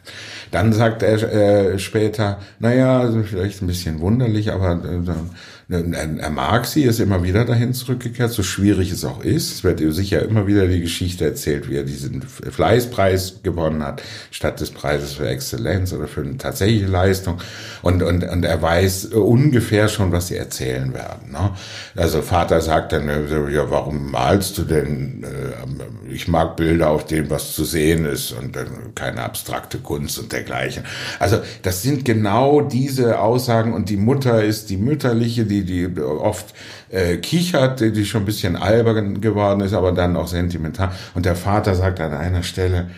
[0.54, 5.04] Dann sagt er äh, später, naja, also vielleicht ein bisschen wunderlich, aber äh,
[5.74, 9.52] er mag sie, ist immer wieder dahin zurückgekehrt, so schwierig es auch ist.
[9.52, 14.60] Es wird sicher immer wieder die Geschichte erzählt, wie er diesen Fleißpreis gewonnen hat, statt
[14.60, 17.40] des Preises für Exzellenz oder für eine tatsächliche Leistung.
[17.82, 21.32] Und, und, und er weiß ungefähr schon, was sie erzählen werden.
[21.32, 21.52] Ne?
[21.96, 25.24] Also Vater sagt dann, ja, warum malst du denn?
[25.24, 28.56] Äh, ich mag Bilder, auf denen was zu sehen ist und
[28.94, 30.20] keine abstrakte Kunst.
[30.20, 30.84] Und der dergleichen.
[31.20, 36.54] Also das sind genau diese Aussagen und die Mutter ist die mütterliche, die die oft
[36.90, 40.92] äh, kichert, die, die schon ein bisschen albern geworden ist, aber dann auch sentimental.
[41.14, 42.90] Und der Vater sagt an einer Stelle,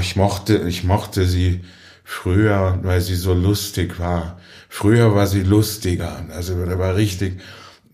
[0.00, 1.60] ich mochte, ich mochte sie
[2.04, 4.38] früher, weil sie so lustig war.
[4.68, 7.40] Früher war sie lustiger, also da war richtig.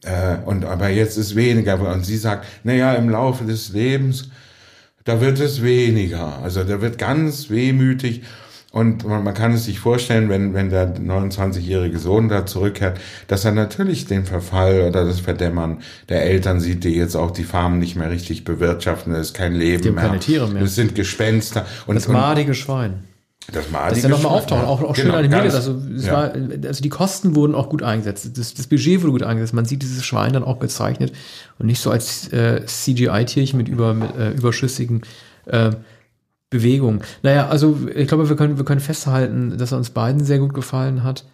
[0.05, 1.81] Äh, und aber jetzt ist weniger.
[1.81, 4.29] Und sie sagt, na ja, im Laufe des Lebens
[5.05, 6.38] da wird es weniger.
[6.42, 8.23] Also da wird ganz wehmütig.
[8.74, 13.52] Und man kann es sich vorstellen, wenn, wenn der 29-jährige Sohn da zurückkehrt, dass er
[13.52, 17.94] natürlich den Verfall oder das Verdämmern der Eltern sieht, die jetzt auch die Farmen nicht
[17.94, 19.12] mehr richtig bewirtschaften.
[19.12, 20.04] Das ist kein Leben haben mehr.
[20.04, 20.62] keine Tiere mehr.
[20.62, 21.64] Das sind Gespenster.
[21.87, 23.04] Und, Das madige Schwein.
[23.52, 25.42] das Das ist ja nochmal auftauchen, auch, auch schön Genau, animiert.
[25.44, 26.12] ganz- Also, es ja.
[26.12, 26.32] war,
[26.66, 28.28] also die Kosten wurden auch gut eingesetzt.
[28.37, 29.54] Das, das Budget wurde gut eingesetzt.
[29.54, 31.12] Man sieht dieses Schwein dann auch gezeichnet
[31.60, 35.02] und nicht so als äh, CGI-Tierchen mit, über, mit äh, überschüssigen
[35.46, 35.70] äh,
[36.50, 37.00] Bewegungen.
[37.22, 40.54] Naja, also ich glaube, wir können, wir können festhalten, dass er uns beiden sehr gut
[40.54, 41.24] gefallen hat.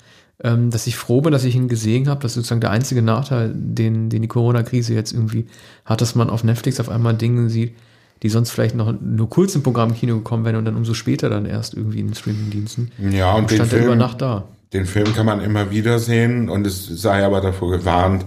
[0.42, 2.22] Ähm, dass ich froh bin, dass ich ihn gesehen habe.
[2.22, 5.46] Das ist sozusagen der einzige Nachteil, den, den die Corona-Krise jetzt irgendwie
[5.84, 7.74] hat, dass man auf Netflix auf einmal Dinge sieht,
[8.22, 11.44] die sonst vielleicht noch nur kurz im Programmkino gekommen wären und dann umso später dann
[11.44, 12.90] erst irgendwie in den Streamingdiensten.
[13.10, 14.48] Ja, und den stand er über Film, Nacht da.
[14.72, 18.24] Den Film kann man immer wieder sehen und es sei aber davor gewarnt,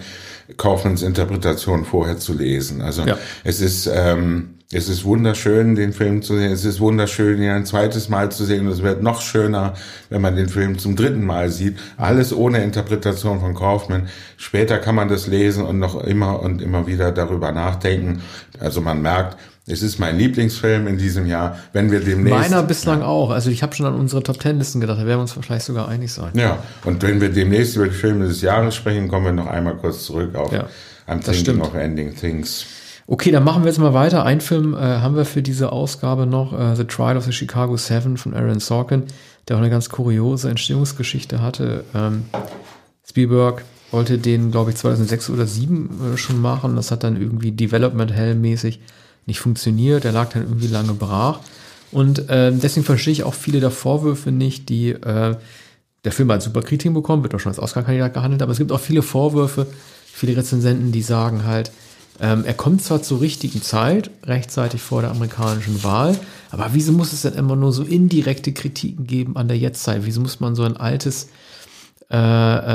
[0.58, 2.82] Kaufmanns Interpretation vorher zu lesen.
[2.82, 3.18] Also Ja.
[3.44, 6.52] es ist ähm, es ist wunderschön, den Film zu sehen.
[6.52, 8.66] Es ist wunderschön, ihn ein zweites Mal zu sehen.
[8.66, 9.76] Und es wird noch schöner,
[10.10, 11.78] wenn man den Film zum dritten Mal sieht.
[11.98, 14.08] Alles ohne Interpretation von Kaufmann.
[14.36, 18.24] Später kann man das lesen und noch immer und immer wieder darüber nachdenken.
[18.60, 21.58] Also man merkt, es ist mein Lieblingsfilm in diesem Jahr.
[21.71, 23.30] Wenn wir demnächst Meiner bislang auch.
[23.30, 25.65] Also ich habe schon an unsere Top Ten Listen gedacht, da werden wir uns vielleicht
[25.65, 26.32] sogar einig sein.
[26.34, 29.76] Ja, und wenn wir demnächst über die Filme des Jahres sprechen, kommen wir noch einmal
[29.78, 30.67] kurz zurück auf Ja,
[31.08, 31.62] I'm das Thinking stimmt.
[31.62, 32.65] of Ending Things.
[33.08, 34.26] Okay, dann machen wir jetzt mal weiter.
[34.26, 37.78] Ein Film äh, haben wir für diese Ausgabe noch, äh, The Trial of the Chicago
[37.78, 39.04] Seven von Aaron Sorkin,
[39.47, 41.84] der auch eine ganz kuriose Entstehungsgeschichte hatte.
[41.93, 42.26] Ähm,
[43.08, 46.76] Spielberg wollte den, glaube ich, 2006 oder 2007 äh, schon machen.
[46.76, 48.80] Das hat dann irgendwie Development Hell-mäßig
[49.26, 50.04] nicht funktioniert.
[50.04, 51.40] Der lag dann irgendwie lange brach.
[51.92, 55.36] Und ähm, deswegen verstehe ich auch viele der Vorwürfe nicht, die äh,
[56.04, 58.72] der Film hat super Kritiken bekommen, wird auch schon als Oscar-Kandidat gehandelt, aber es gibt
[58.72, 59.68] auch viele Vorwürfe,
[60.06, 61.72] viele Rezensenten, die sagen halt,
[62.20, 66.18] ähm, er kommt zwar zur richtigen Zeit, rechtzeitig vor der amerikanischen Wahl,
[66.52, 70.06] aber wieso muss es denn immer nur so indirekte Kritiken geben an der Jetztzeit?
[70.06, 71.30] Wieso muss man so ein altes,
[72.12, 72.18] äh,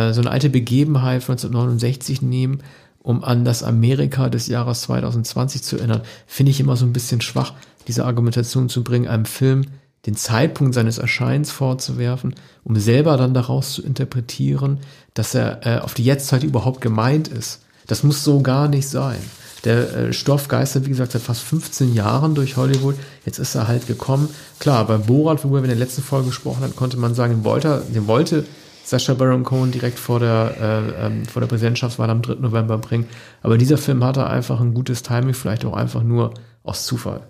[0.09, 2.63] äh, so eine alte Begebenheit von 1969 nehmen,
[3.09, 6.03] um an das Amerika des Jahres 2020 zu erinnern?
[6.27, 7.55] Finde ich immer so ein bisschen schwach,
[7.87, 9.65] diese Argumentation zu bringen, einem Film
[10.05, 14.81] den Zeitpunkt seines Erscheins vorzuwerfen, um selber dann daraus zu interpretieren,
[15.15, 17.63] dass er äh, auf die Jetztzeit überhaupt gemeint ist.
[17.87, 19.19] Das muss so gar nicht sein.
[19.65, 22.97] Der äh, Stoff geistert, wie gesagt, seit fast 15 Jahren durch Hollywood.
[23.25, 24.29] Jetzt ist er halt gekommen.
[24.59, 27.45] Klar, bei Borat, worüber wir in der letzten Folge gesprochen haben, konnte man sagen, den
[27.45, 28.45] wollte, den wollte
[28.89, 32.37] Sacha Baron Cohen direkt vor der, äh, ähm, vor der Präsidentschaftswahl am 3.
[32.37, 33.07] November bringen.
[33.43, 37.21] Aber dieser Film hatte einfach ein gutes Timing, vielleicht auch einfach nur aus Zufall.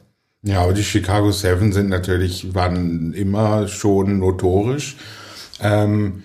[0.42, 4.96] Ja, aber die Chicago Seven sind natürlich, waren immer schon notorisch.
[5.60, 6.22] Ähm,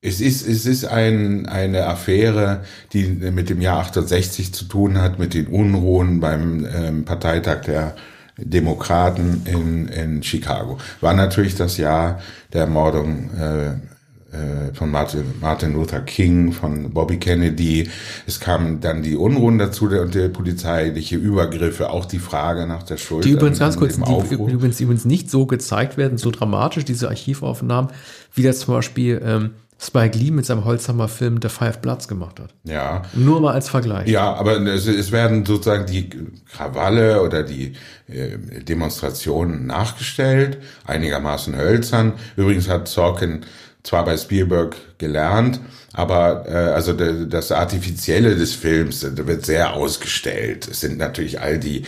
[0.00, 5.20] es ist, es ist ein, eine Affäre, die mit dem Jahr 68 zu tun hat,
[5.20, 7.94] mit den Unruhen beim ähm, Parteitag der
[8.38, 10.78] Demokraten in, in Chicago.
[11.00, 12.20] War natürlich das Jahr
[12.52, 17.88] der Ermordung äh, äh, von Martin, Martin Luther King, von Bobby Kennedy.
[18.26, 22.82] Es kamen dann die Unruhen dazu der, und der polizeiliche Übergriffe, auch die Frage nach
[22.82, 23.24] der Schuld.
[23.24, 26.84] Die übrigens an- ganz an kurz, die übrigens, übrigens nicht so gezeigt werden, so dramatisch,
[26.84, 27.92] diese Archivaufnahmen,
[28.34, 32.54] wie das zum Beispiel ähm, Spike Lee mit seinem Holzhammer-Film The Five Bloods gemacht hat.
[32.64, 34.08] Ja, Nur mal als Vergleich.
[34.08, 36.08] Ja, aber es, es werden sozusagen die
[36.50, 37.74] Krawalle oder die
[38.08, 42.14] äh, Demonstrationen nachgestellt, einigermaßen hölzern.
[42.36, 43.44] Übrigens hat Sorkin
[43.82, 45.60] zwar bei Spielberg gelernt,
[45.92, 50.66] aber äh, also de, das Artifizielle des Films äh, wird sehr ausgestellt.
[50.68, 51.84] Es sind natürlich all die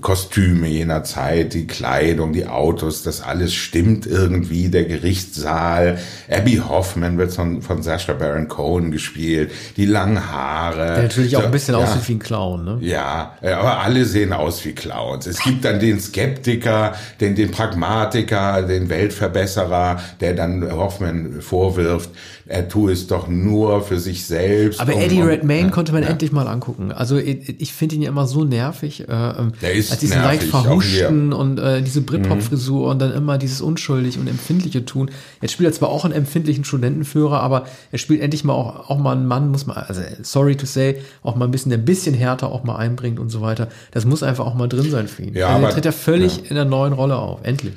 [0.00, 4.68] Kostüme jener Zeit, die Kleidung, die Autos, das alles stimmt irgendwie.
[4.68, 5.98] Der Gerichtssaal,
[6.30, 10.94] Abby Hoffman wird von, von Sacha Baron Cohen gespielt, die langen Haare.
[10.94, 11.80] Der natürlich auch So, ein bisschen ja.
[11.84, 12.78] aussieht wie ein Clown, ne?
[12.80, 15.26] Ja, äh, aber alle sehen aus wie Clowns.
[15.26, 22.10] Es gibt dann den Skeptiker, den, den Pragmatiker, den Weltverbesserer, der dann Hoffman vorwirft,
[22.46, 24.80] er tue es doch nur für sich selbst.
[24.80, 26.10] Aber Eddie um- Redmayne ja, konnte man ja.
[26.10, 26.92] endlich mal angucken.
[26.92, 29.08] Also ich, ich finde ihn ja immer so nervig.
[29.08, 33.12] Äh, ähm, Der ist als diesen nervig, leicht verhuschten und äh, diese Britpop-Frisur und dann
[33.12, 35.10] immer dieses unschuldig und empfindliche tun.
[35.40, 38.98] Jetzt spielt er zwar auch einen empfindlichen Studentenführer, aber er spielt endlich mal auch, auch
[38.98, 41.84] mal einen Mann, muss man, also sorry to say, auch mal ein bisschen, der ein
[41.84, 43.68] bisschen härter auch mal einbringt und so weiter.
[43.92, 45.34] Das muss einfach auch mal drin sein für ihn.
[45.34, 47.40] Ja, also er aber- tritt ja völlig in einer neuen Rolle auf.
[47.42, 47.74] Endlich.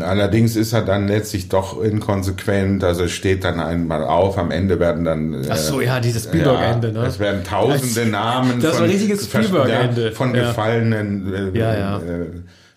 [0.00, 5.04] Allerdings ist er dann letztlich doch inkonsequent, also steht dann einmal auf, am Ende werden
[5.04, 5.46] dann.
[5.48, 7.06] Ach so, ja, dieses Spielberg-Ende, ja, ne?
[7.06, 10.12] Es werden tausende Namen das von, Spielberg-Ende.
[10.12, 10.48] von ja.
[10.48, 11.96] gefallenen äh, ja, ja.
[11.98, 12.26] Äh,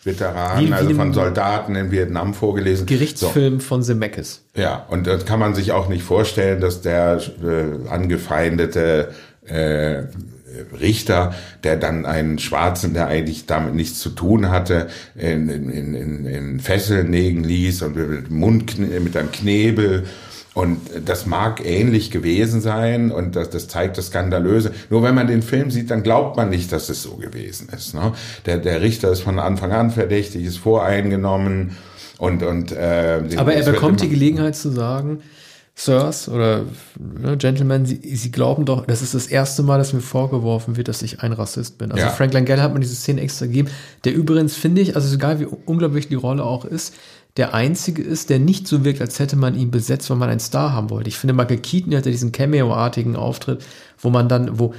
[0.05, 2.85] Veteranen, wie, wie also von Soldaten in Vietnam vorgelesen.
[2.85, 3.65] Gerichtsfilm so.
[3.65, 4.43] von Zemeckis.
[4.55, 9.09] Ja, und das kann man sich auch nicht vorstellen, dass der äh, angefeindete
[9.45, 10.03] äh,
[10.79, 16.25] Richter, der dann einen Schwarzen, der eigentlich damit nichts zu tun hatte, in, in, in,
[16.25, 20.05] in Fesseln legen ließ und mit, Mund, mit einem Knebel.
[20.53, 24.71] Und das mag ähnlich gewesen sein und das, das zeigt das Skandalöse.
[24.89, 27.93] Nur wenn man den Film sieht, dann glaubt man nicht, dass es so gewesen ist.
[27.93, 28.13] Ne?
[28.45, 31.75] Der, der Richter ist von Anfang an verdächtig, ist voreingenommen
[32.17, 32.71] und und.
[32.71, 35.19] Äh, Aber er bekommt die Gelegenheit zu sagen,
[35.77, 36.63] Sirs oder
[36.97, 40.87] ne, Gentlemen, sie, sie glauben doch, das ist das erste Mal, dass mir vorgeworfen wird,
[40.87, 41.91] dass ich ein Rassist bin.
[41.91, 42.11] Also ja.
[42.11, 43.69] Frank Langell hat mir diese Szene extra gegeben,
[44.05, 46.95] der übrigens, finde ich, also egal wie unglaublich die Rolle auch ist,
[47.35, 50.39] der einzige ist, der nicht so wirkt, als hätte man ihn besetzt, weil man einen
[50.39, 51.09] Star haben wollte.
[51.09, 53.65] Ich finde, Michael Keaton hatte diesen Cameo-artigen Auftritt,
[53.99, 54.73] wo man dann, wo,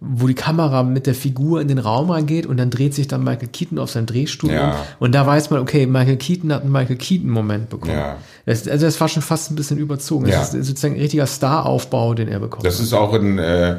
[0.00, 3.22] wo die Kamera mit der Figur in den Raum reingeht und dann dreht sich dann
[3.22, 4.70] Michael Keaton auf seinem Drehstuhl ja.
[4.70, 7.92] um und da weiß man, okay, Michael Keaton hat einen Michael Keaton-Moment bekommen.
[7.92, 8.16] Ja.
[8.46, 10.26] Das, also das war schon fast ein bisschen überzogen.
[10.26, 10.58] Das ja.
[10.58, 12.64] ist sozusagen ein richtiger Star-Aufbau, den er bekommt.
[12.64, 13.76] Das ist auch ein äh,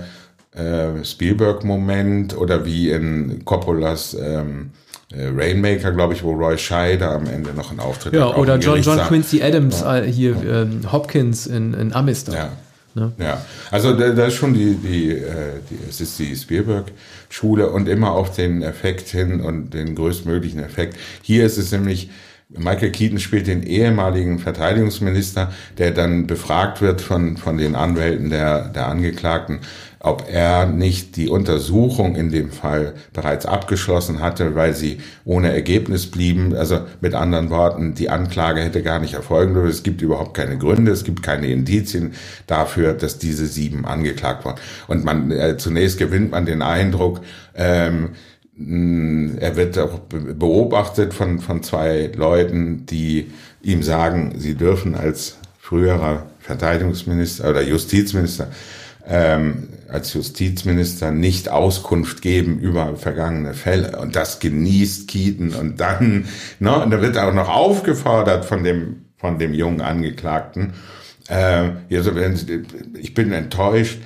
[0.51, 4.71] äh, Spielberg-Moment oder wie in Coppolas ähm,
[5.11, 8.35] äh, Rainmaker, glaube ich, wo Roy Scheider am Ende noch einen Auftritt ja, hat.
[8.35, 9.81] Ja, oder John, John Quincy Adams.
[9.81, 12.35] Äh, hier, ähm, Hopkins in, in Amistar.
[12.35, 12.51] Ja.
[12.95, 13.11] Ne?
[13.17, 17.87] Ja, also da, da ist schon die, die, äh, die, es ist die Spielberg-Schule und
[17.87, 20.97] immer auf den Effekt hin und den größtmöglichen Effekt.
[21.21, 22.09] Hier ist es nämlich,
[22.49, 28.69] Michael Keaton spielt den ehemaligen Verteidigungsminister, der dann befragt wird von, von den Anwälten der,
[28.69, 29.59] der Angeklagten,
[30.01, 36.09] ob er nicht die Untersuchung in dem Fall bereits abgeschlossen hatte, weil sie ohne Ergebnis
[36.09, 36.55] blieben.
[36.55, 39.69] Also mit anderen Worten, die Anklage hätte gar nicht erfolgen dürfen.
[39.69, 42.13] Es gibt überhaupt keine Gründe, es gibt keine Indizien
[42.47, 44.59] dafür, dass diese sieben angeklagt wurden.
[44.87, 47.19] Und man äh, zunächst gewinnt man den Eindruck,
[47.55, 48.11] ähm,
[48.59, 53.31] er wird auch beobachtet von, von zwei Leuten, die
[53.61, 58.49] ihm sagen, sie dürfen als früherer Verteidigungsminister oder Justizminister
[59.07, 63.99] ähm, als Justizminister nicht Auskunft geben über vergangene Fälle.
[63.99, 65.53] Und das genießt Keaton.
[65.53, 66.25] Und dann,
[66.59, 70.73] ne, und da wird auch noch aufgefordert von dem, von dem jungen Angeklagten.
[71.27, 73.99] Äh, ich bin enttäuscht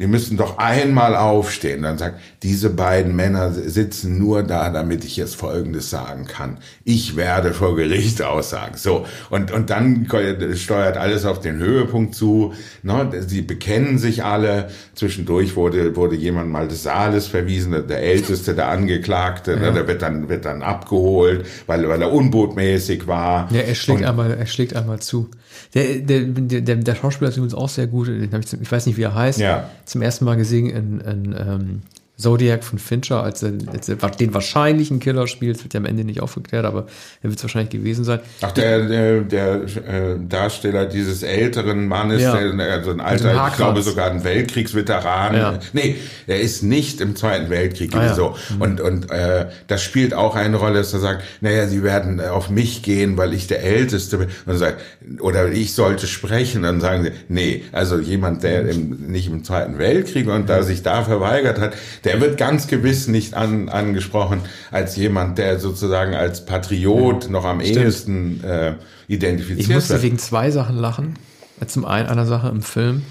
[0.00, 1.82] die müssen doch einmal aufstehen.
[1.82, 6.56] Dann sagt, diese beiden Männer sitzen nur da, damit ich jetzt Folgendes sagen kann.
[6.84, 8.78] Ich werde vor Gericht aussagen.
[8.78, 9.04] So.
[9.28, 10.08] Und, und dann
[10.54, 12.54] steuert alles auf den Höhepunkt zu.
[12.82, 13.10] Ne?
[13.26, 14.68] Sie bekennen sich alle.
[14.94, 19.58] Zwischendurch wurde, wurde jemand mal des Saales verwiesen, der Älteste, der Angeklagte.
[19.58, 19.66] Ne?
[19.66, 19.72] Ja.
[19.72, 23.52] Der wird dann, wird dann abgeholt, weil, weil er unbotmäßig war.
[23.52, 25.28] Ja, er schlägt einmal, er schlägt einmal zu.
[25.74, 28.08] Der, der, der, der Schauspieler ist übrigens auch sehr gut.
[28.08, 29.40] Ich weiß nicht, wie er heißt.
[29.40, 29.68] Ja.
[29.90, 31.82] Zum ersten Mal gesehen in, in ähm,
[32.20, 33.86] Zodiac von Fincher, als als
[34.18, 36.86] den wahrscheinlichen Killer spielt, das wird ja am Ende nicht aufgeklärt, aber
[37.22, 38.20] er wird es wahrscheinlich gewesen sein.
[38.40, 42.36] Ach, der, der, der äh, Darsteller dieses älteren Mannes, ja.
[42.36, 45.34] der, also ein alter, ich glaube sogar ein Weltkriegsveteran.
[45.34, 45.58] Ja.
[45.72, 48.14] Nee, er ist nicht im Zweiten Weltkrieg ah, ja.
[48.14, 48.36] so.
[48.54, 48.62] Mhm.
[48.62, 52.50] Und, und äh, das spielt auch eine Rolle, dass er sagt, naja, sie werden auf
[52.50, 54.28] mich gehen, weil ich der Älteste bin.
[54.46, 54.80] Und sagt,
[55.20, 56.62] oder ich sollte sprechen.
[56.62, 60.82] Dann sagen sie, nee, also jemand, der im, nicht im Zweiten Weltkrieg und da sich
[60.82, 66.14] da verweigert hat, der der wird ganz gewiss nicht an, angesprochen als jemand, der sozusagen
[66.14, 67.76] als Patriot ja, noch am stimmt.
[67.76, 68.74] ehesten äh,
[69.06, 69.68] identifiziert wird.
[69.68, 70.02] Ich musste wird.
[70.02, 71.18] wegen zwei Sachen lachen.
[71.66, 73.02] Zum einen einer Sache im Film,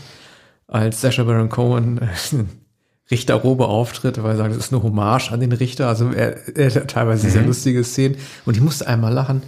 [0.68, 2.08] als Sacha Baron Cohen äh,
[3.12, 5.88] Richterrobe auftritt, weil er sagt, das ist eine Hommage an den Richter.
[5.88, 7.32] Also er, er hat teilweise mhm.
[7.32, 8.18] sehr lustige Szenen.
[8.46, 9.42] Und ich musste einmal lachen,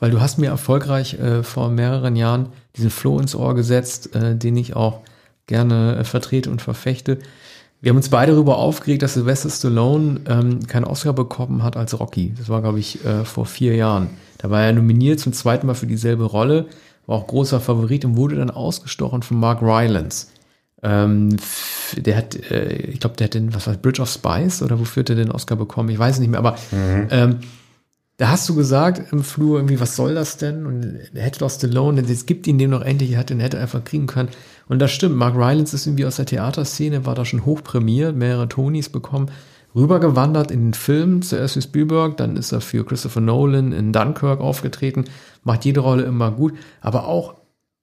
[0.00, 4.36] weil du hast mir erfolgreich äh, vor mehreren Jahren diesen Floh ins Ohr gesetzt, äh,
[4.36, 5.00] den ich auch
[5.46, 7.18] gerne äh, vertrete und verfechte.
[7.82, 11.98] Wir haben uns beide darüber aufgeregt, dass Sylvester Stallone ähm, keinen Oscar bekommen hat als
[11.98, 12.32] Rocky.
[12.38, 14.10] Das war, glaube ich, äh, vor vier Jahren.
[14.38, 16.66] Da war er nominiert zum zweiten Mal für dieselbe Rolle,
[17.08, 20.28] war auch großer Favorit und wurde dann ausgestochen von Mark Rylance.
[20.84, 21.36] Ähm,
[21.96, 25.00] der hat, äh, ich glaube, der hat den, was war Bridge of Spice oder wofür
[25.00, 25.88] hat er den Oscar bekommen?
[25.88, 27.08] Ich weiß es nicht mehr, aber mhm.
[27.10, 27.38] ähm,
[28.22, 30.64] da hast du gesagt im Flur irgendwie, was soll das denn?
[30.64, 34.06] Und hätte doch Stallone, es gibt ihn dem noch endlich, er hätte, hätte einfach kriegen
[34.06, 34.28] können.
[34.68, 38.48] Und das stimmt, Mark Rylance ist irgendwie aus der Theaterszene, war da schon hochprämiert, mehrere
[38.48, 39.32] Tonys bekommen,
[39.74, 44.40] rübergewandert in den Film, zuerst für Spielberg, dann ist er für Christopher Nolan in Dunkirk
[44.40, 45.06] aufgetreten,
[45.42, 47.34] macht jede Rolle immer gut, aber auch,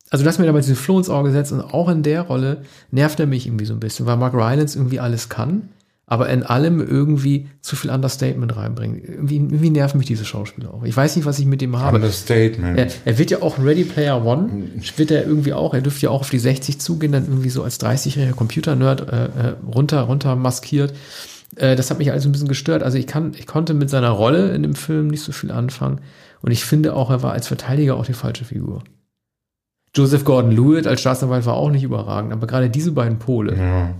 [0.09, 2.61] also du hast mir damals diesen Floh ins Auge gesetzt und auch in der Rolle
[2.91, 5.67] nervt er mich irgendwie so ein bisschen, weil Mark Rylance irgendwie alles kann,
[6.11, 8.99] aber in allem irgendwie zu viel Understatement reinbringen.
[8.99, 10.83] Irgendwie, irgendwie nerven mich diese Schauspieler auch.
[10.83, 11.97] Ich weiß nicht, was ich mit dem habe.
[11.97, 12.79] Understatement.
[12.79, 14.49] Er, er wird ja auch Ready Player One,
[14.97, 17.63] wird er irgendwie auch, er dürfte ja auch auf die 60 zugehen, dann irgendwie so
[17.63, 20.95] als 30-jähriger Computer-Nerd äh, äh, runter, runter maskiert.
[21.55, 22.81] Äh, das hat mich also ein bisschen gestört.
[22.81, 26.01] Also ich kann, ich konnte mit seiner Rolle in dem Film nicht so viel anfangen.
[26.41, 28.83] Und ich finde auch, er war als Verteidiger auch die falsche Figur.
[29.95, 33.55] Joseph Gordon-Lewitt als Staatsanwalt war auch nicht überragend, aber gerade diese beiden Pole.
[33.55, 33.93] Ja.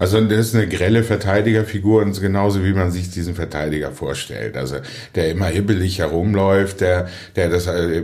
[0.00, 4.56] Also das ist eine grelle Verteidigerfigur und genauso wie man sich diesen Verteidiger vorstellt.
[4.56, 4.76] Also
[5.14, 8.02] der immer hibbelig herumläuft, der, der das äh,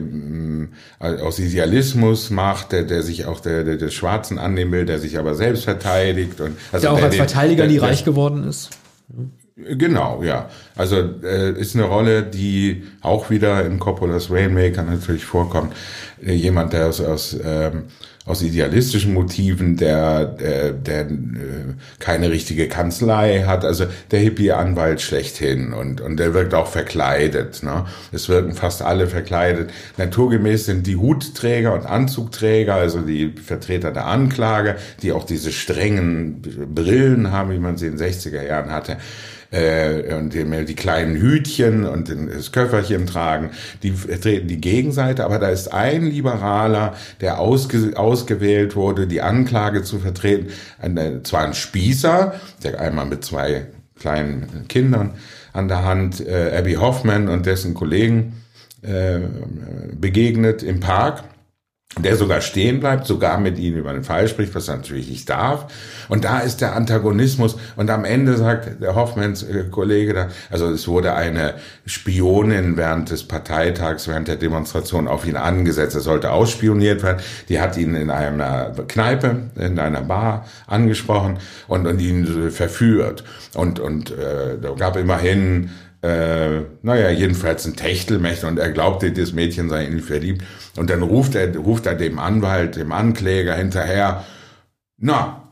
[1.01, 5.19] aus Idealismus macht, der, der sich auch der, der des Schwarzen annehmen will, der sich
[5.19, 8.69] aber selbst verteidigt und also der auch als Verteidiger der, nie reich geworden ist.
[9.57, 10.51] Genau, ja.
[10.75, 15.73] Also äh, ist eine Rolle, die auch wieder in Coppolas Rainmaker natürlich vorkommt.
[16.23, 17.85] Äh, jemand, der aus, aus ähm,
[18.27, 21.07] aus idealistischen Motiven, der, der, der äh,
[22.01, 27.63] keine richtige Kanzlei hat, also der Hippie-Anwalt schlechthin und, und der wirkt auch verkleidet.
[27.63, 27.87] Ne?
[28.11, 29.71] Es wirken fast alle verkleidet.
[29.97, 36.43] Naturgemäß sind die Hutträger und Anzugträger, also die Vertreter der Anklage, die auch diese strengen
[36.75, 38.97] Brillen haben, wie man sie in den 60er Jahren hatte
[39.57, 43.51] äh, und die, die kleinen Hütchen und das Köfferchen tragen,
[43.83, 49.83] die treten die Gegenseite, aber da ist ein Liberaler, der ausge, ausgewählt wurde, die Anklage
[49.83, 50.49] zu vertreten,
[50.81, 53.67] ein, zwar ein Spießer, der einmal mit zwei
[53.99, 55.15] kleinen Kindern
[55.53, 58.43] an der Hand, äh, Abby Hoffman und dessen Kollegen
[58.83, 59.21] äh,
[59.99, 61.25] begegnet im Park
[61.99, 65.31] der sogar stehen bleibt, sogar mit ihnen über den Fall spricht, was er natürlich nicht
[65.31, 65.73] darf.
[66.09, 67.57] Und da ist der Antagonismus.
[67.75, 71.55] Und am Ende sagt der Hoffmanns äh, Kollege da, also es wurde eine
[71.87, 75.95] Spionin während des Parteitags, während der Demonstration auf ihn angesetzt.
[75.95, 77.23] Er sollte ausspioniert werden.
[77.49, 83.25] Die hat ihn in einer Kneipe, in einer Bar angesprochen und, und ihn verführt.
[83.55, 85.71] Und, und äh, da gab immerhin
[86.07, 90.45] äh, naja, jedenfalls ein Techtelmächte und er glaubte, das Mädchen sei in ihn verliebt.
[90.77, 94.25] Und dann ruft er, ruft er dem Anwalt, dem Ankläger hinterher,
[94.99, 95.46] na,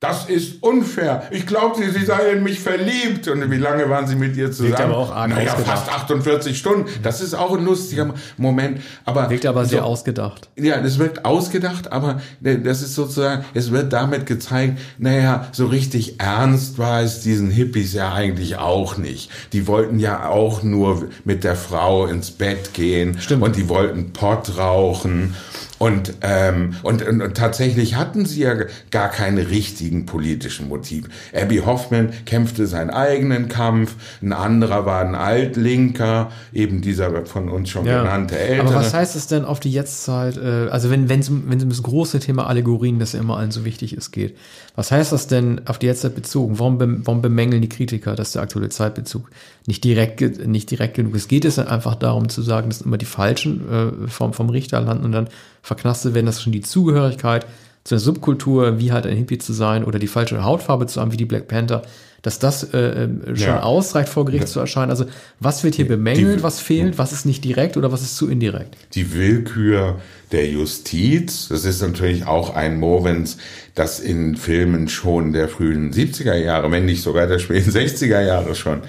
[0.00, 1.22] das ist unfair.
[1.30, 3.28] Ich glaubte, Sie seien in mich verliebt.
[3.28, 4.72] Und wie lange waren Sie mit ihr zusammen?
[4.72, 6.86] Wirkt aber auch arg naja, fast 48 Stunden.
[7.02, 8.82] Das ist auch ein lustiger Moment.
[9.06, 10.50] Aber wirkt aber sehr so, ausgedacht.
[10.56, 16.20] Ja, das wirkt ausgedacht, aber das ist sozusagen, es wird damit gezeigt, naja, so richtig
[16.20, 19.30] ernst war es diesen Hippies ja eigentlich auch nicht.
[19.54, 23.18] Die wollten ja auch nur mit der Frau ins Bett gehen.
[23.18, 23.42] Stimmt.
[23.42, 25.34] Und die wollten Pott rauchen.
[25.78, 28.54] Und, ähm, und, und, und tatsächlich hatten sie ja
[28.90, 31.08] gar keine richtigen politischen Motive.
[31.34, 37.68] Abby Hoffman kämpfte seinen eigenen Kampf, ein anderer war ein Altlinker, eben dieser von uns
[37.68, 38.02] schon ja.
[38.02, 38.68] genannte Ältere.
[38.68, 41.64] Aber was heißt es denn auf die Jetztzeit, äh, also wenn wenn es wenn es
[41.64, 44.36] um das große Thema Allegorien, das ja immer allen so wichtig ist, geht,
[44.76, 46.58] was heißt das denn auf die Jetztzeit bezogen?
[46.58, 49.30] Warum, be, warum bemängeln die Kritiker, dass der aktuelle Zeitbezug
[49.66, 51.28] nicht direkt, nicht direkt genug ist?
[51.28, 55.06] Geht es einfach darum zu sagen, dass immer die Falschen äh, vom, vom Richter landen
[55.06, 55.28] und dann
[55.62, 57.46] verknastet werden, dass schon die Zugehörigkeit
[57.84, 61.12] zu einer Subkultur, wie halt ein Hippie zu sein oder die falsche Hautfarbe zu haben,
[61.12, 61.82] wie die Black Panther,
[62.22, 63.62] dass das äh, äh schon ja.
[63.62, 64.50] ausreicht, vor Gericht ja.
[64.50, 64.90] zu erscheinen.
[64.90, 65.06] Also
[65.40, 68.28] was wird hier bemängelt, die, was fehlt, was ist nicht direkt oder was ist zu
[68.28, 68.76] indirekt?
[68.94, 70.00] Die Willkür
[70.32, 73.38] der Justiz, das ist natürlich auch ein Movens,
[73.74, 78.54] das in Filmen schon der frühen 70er Jahre, wenn nicht sogar der späten 60er Jahre
[78.54, 78.82] schon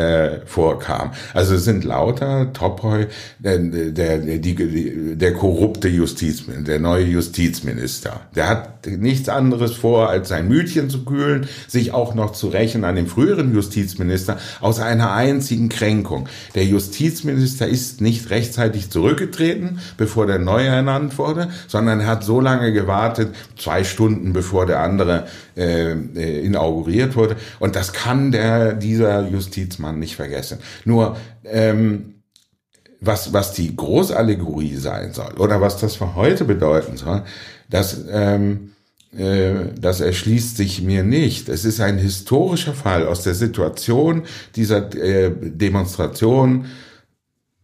[0.00, 1.12] äh, vorkam.
[1.34, 3.06] Also es sind lauter Topoi,
[3.38, 8.20] der, der, die, der korrupte Justizminister, der neue Justizminister.
[8.34, 12.84] Der hat nichts anderes vor, als sein Mütchen zu kühlen, sich auch noch zu rächen
[12.84, 16.28] an dem früheren Justizminister aus einer einzigen Kränkung.
[16.54, 22.40] Der Justizminister ist nicht rechtzeitig zurückgetreten, bevor der neue ernannt wurde, sondern er hat so
[22.40, 25.26] lange gewartet, zwei Stunden bevor der andere
[25.60, 27.36] äh, äh inauguriert wurde.
[27.58, 30.58] Und das kann der dieser Justizmann man nicht vergessen.
[30.84, 32.14] Nur ähm,
[33.00, 37.22] was, was die Großallegorie sein soll oder was das für heute bedeuten soll,
[37.68, 38.72] das, ähm,
[39.16, 41.48] äh, das erschließt sich mir nicht.
[41.48, 46.66] Es ist ein historischer Fall aus der Situation dieser äh, Demonstration,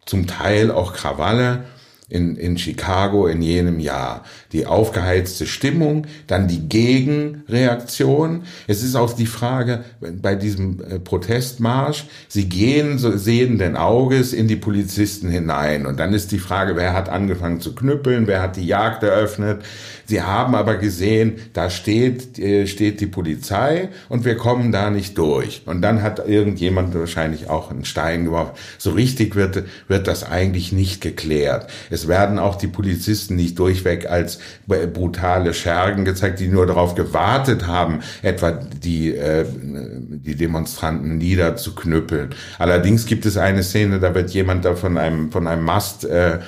[0.06, 1.64] zum Teil auch Krawalle,
[2.08, 4.24] in, in Chicago in jenem Jahr.
[4.52, 8.44] Die aufgeheizte Stimmung, dann die Gegenreaktion.
[8.68, 14.46] Es ist auch die Frage bei diesem äh, Protestmarsch, sie gehen so sehenden Auges in
[14.46, 15.84] die Polizisten hinein.
[15.84, 19.62] Und dann ist die Frage, wer hat angefangen zu knüppeln, wer hat die Jagd eröffnet.
[20.04, 25.18] Sie haben aber gesehen, da steht, äh, steht die Polizei und wir kommen da nicht
[25.18, 25.62] durch.
[25.66, 28.52] Und dann hat irgendjemand wahrscheinlich auch einen Stein geworfen.
[28.78, 31.68] So richtig wird, wird das eigentlich nicht geklärt.
[32.08, 38.00] Werden auch die Polizisten nicht durchweg als brutale Schergen gezeigt, die nur darauf gewartet haben,
[38.22, 42.30] etwa die, äh, die Demonstranten niederzuknüppeln.
[42.58, 46.38] Allerdings gibt es eine Szene, da wird jemand da von einem, von einem Mast äh,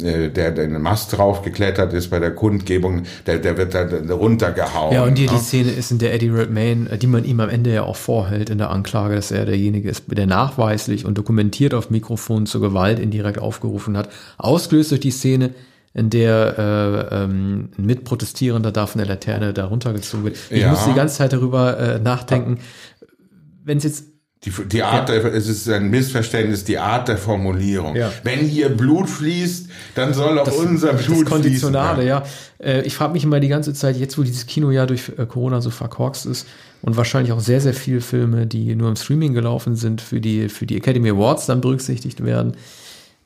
[0.00, 4.94] äh, der, der den Mast draufgeklettert ist bei der Kundgebung, der, der wird da runtergehauen.
[4.94, 7.72] Ja, und die, die Szene ist, in der Eddie Redmayne, die man ihm am Ende
[7.72, 11.90] ja auch vorhält in der Anklage, dass er derjenige ist, der nachweislich und dokumentiert auf
[11.90, 15.50] Mikrofon zur Gewalt indirekt aufgerufen hat, ausgelöst durch die Szene,
[15.94, 20.38] in der äh, ähm, ein Mitprotestierender da von der Laterne da runtergezogen wird.
[20.48, 20.70] Ich ja.
[20.70, 22.58] muss die ganze Zeit darüber äh, nachdenken,
[23.64, 24.11] wenn es jetzt
[24.44, 25.20] die, die Art, ja.
[25.20, 27.94] der, es ist ein Missverständnis, die Art der Formulierung.
[27.94, 28.12] Ja.
[28.24, 32.08] Wenn hier Blut fließt, dann soll auch das, unser Blut das Konditionale, fließen.
[32.08, 32.24] ja.
[32.58, 35.26] Äh, ich frage mich immer die ganze Zeit, jetzt wo dieses Kino ja durch äh,
[35.26, 36.48] Corona so verkorkst ist
[36.82, 40.48] und wahrscheinlich auch sehr, sehr viele Filme, die nur im Streaming gelaufen sind, für die,
[40.48, 42.56] für die Academy Awards dann berücksichtigt werden.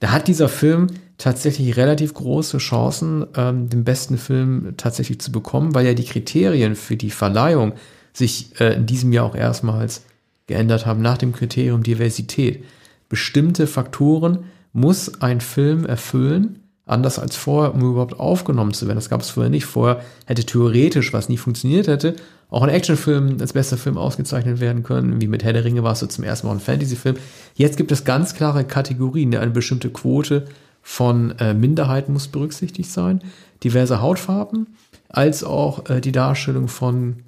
[0.00, 5.74] Da hat dieser Film tatsächlich relativ große Chancen, ähm, den besten Film tatsächlich zu bekommen,
[5.74, 7.72] weil ja die Kriterien für die Verleihung
[8.12, 10.02] sich äh, in diesem Jahr auch erstmals
[10.46, 12.64] geändert haben nach dem Kriterium Diversität.
[13.08, 18.98] Bestimmte Faktoren muss ein Film erfüllen, anders als vorher, um überhaupt aufgenommen zu werden.
[18.98, 19.66] Das gab es vorher nicht.
[19.66, 22.14] Vorher hätte theoretisch, was nie funktioniert hätte,
[22.48, 25.20] auch ein Actionfilm als bester Film ausgezeichnet werden können.
[25.20, 27.16] Wie mit Herr der Ringe war es so zum ersten Mal ein Fantasyfilm.
[27.54, 29.34] Jetzt gibt es ganz klare Kategorien.
[29.34, 30.44] Eine bestimmte Quote
[30.80, 33.20] von äh, Minderheiten muss berücksichtigt sein,
[33.64, 34.68] diverse Hautfarben,
[35.08, 37.24] als auch äh, die Darstellung von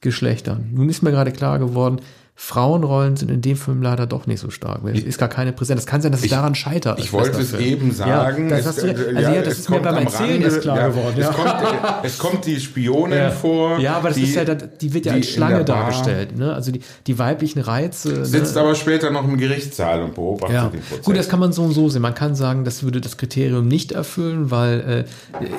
[0.00, 0.70] Geschlechtern.
[0.72, 2.00] Nun ist mir gerade klar geworden,
[2.42, 4.80] Frauenrollen sind in dem Film leider doch nicht so stark.
[4.86, 5.82] Es ist gar keine Präsenz.
[5.82, 6.98] Es kann sein, dass es ich, daran scheitert.
[6.98, 8.48] Ich wollte es eben sagen.
[8.48, 10.88] Ja, das, hast du, also ja, ja das ist mir beim Erzählen erst klar ja,
[10.88, 11.14] geworden.
[11.18, 11.54] Es, kommt,
[12.02, 13.78] es kommt die Spionin vor.
[13.78, 16.36] Ja, aber das die, ist ja, die wird ja als Schlange dargestellt.
[16.36, 16.52] Ne?
[16.54, 18.08] Also die, die weiblichen Reize.
[18.08, 18.24] Ne?
[18.24, 18.62] Sitzt ne?
[18.62, 20.68] aber später noch im Gerichtssaal und beobachtet ja.
[20.70, 21.04] den Prozess.
[21.04, 22.00] Gut, das kann man so und so sehen.
[22.00, 25.04] Man kann sagen, das würde das Kriterium nicht erfüllen, weil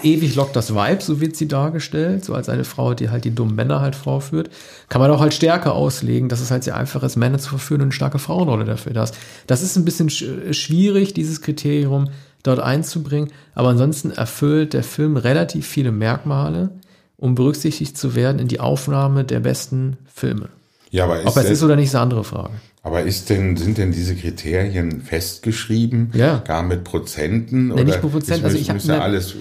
[0.01, 3.23] äh, ewig lockt das Weib, so wird sie dargestellt, so als eine Frau, die halt
[3.23, 4.49] die dummen Männer halt vorführt.
[4.89, 7.81] Kann man auch halt stärker auslegen, dass es halt sehr einfach ist, Männer zu verführen
[7.81, 9.11] und eine starke Frauenrolle dafür das.
[9.47, 12.09] Das ist ein bisschen schwierig, dieses Kriterium
[12.43, 16.71] dort einzubringen, aber ansonsten erfüllt der Film relativ viele Merkmale,
[17.17, 20.49] um berücksichtigt zu werden in die Aufnahme der besten Filme.
[20.91, 22.51] Ja, aber Ob es ist oder nicht, ist eine andere Frage.
[22.83, 26.11] Aber ist denn, sind denn diese Kriterien festgeschrieben?
[26.13, 26.39] Ja.
[26.39, 27.67] Gar mit Prozenten?
[27.67, 28.43] Nee, oder nicht mit Prozent.
[28.43, 29.35] Also ich habe ja alles,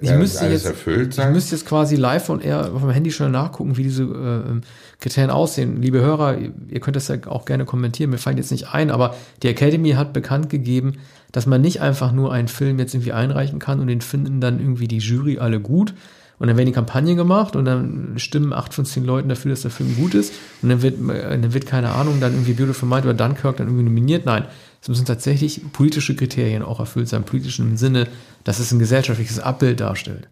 [0.00, 1.28] ich äh, müsste alles jetzt, erfüllt sein.
[1.28, 4.60] Ich müsste jetzt quasi live und eher auf dem Handy schon nachgucken, wie diese äh,
[5.00, 5.82] Kriterien aussehen.
[5.82, 8.10] Liebe Hörer, ihr könnt das ja auch gerne kommentieren.
[8.10, 10.98] Mir fallen jetzt nicht ein, aber die Academy hat bekannt gegeben,
[11.32, 14.60] dass man nicht einfach nur einen Film jetzt irgendwie einreichen kann und den finden dann
[14.60, 15.94] irgendwie die Jury alle gut,
[16.42, 19.62] und dann werden die Kampagnen gemacht und dann stimmen acht von zehn Leuten dafür, dass
[19.62, 20.32] der Film gut ist.
[20.60, 23.84] Und dann wird, dann wird keine Ahnung, dann irgendwie Beautiful Mind oder Dunkirk dann irgendwie
[23.84, 24.26] nominiert.
[24.26, 24.46] Nein,
[24.80, 28.08] es müssen tatsächlich politische Kriterien auch erfüllt sein, politisch im Sinne,
[28.42, 30.28] dass es ein gesellschaftliches Abbild darstellt.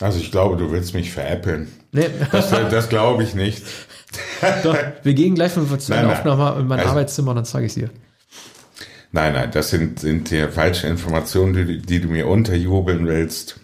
[0.00, 1.66] Also ich glaube, du willst mich veräppeln.
[1.90, 2.06] Nee.
[2.30, 3.64] Das, das glaube ich nicht.
[4.62, 7.74] Doch, wir gehen gleich von der Aufnahme in mein also, Arbeitszimmer und dann zeige ich
[7.74, 7.90] dir.
[9.10, 13.58] Nein, nein, das sind, sind hier falsche Informationen, die, die du mir unterjubeln willst.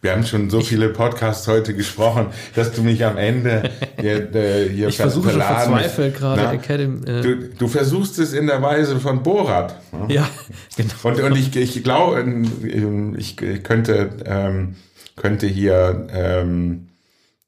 [0.00, 3.70] Wir haben schon so viele Podcasts heute gesprochen, dass du mich am Ende
[4.00, 7.04] hier, äh, hier ich versuche schon verzweifelt gerade Academy.
[7.08, 9.74] Äh du, du, versuchst es in der Weise von Borat.
[9.92, 10.14] Ne?
[10.14, 10.28] Ja,
[10.76, 10.92] genau.
[11.02, 12.24] Und, und ich, ich glaube,
[13.16, 14.76] ich könnte, ähm,
[15.16, 16.88] könnte hier ähm,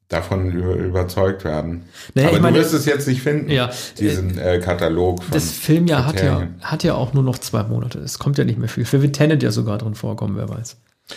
[0.09, 1.83] davon über, überzeugt werden.
[2.15, 5.23] Naja, Aber du meine, wirst es jetzt nicht finden, ja, diesen äh, Katalog.
[5.23, 7.99] Von das Filmjahr hat ja, hat ja auch nur noch zwei Monate.
[7.99, 8.83] Es kommt ja nicht mehr viel.
[8.83, 10.75] Für Tenet ja sogar drin vorkommen, wer weiß.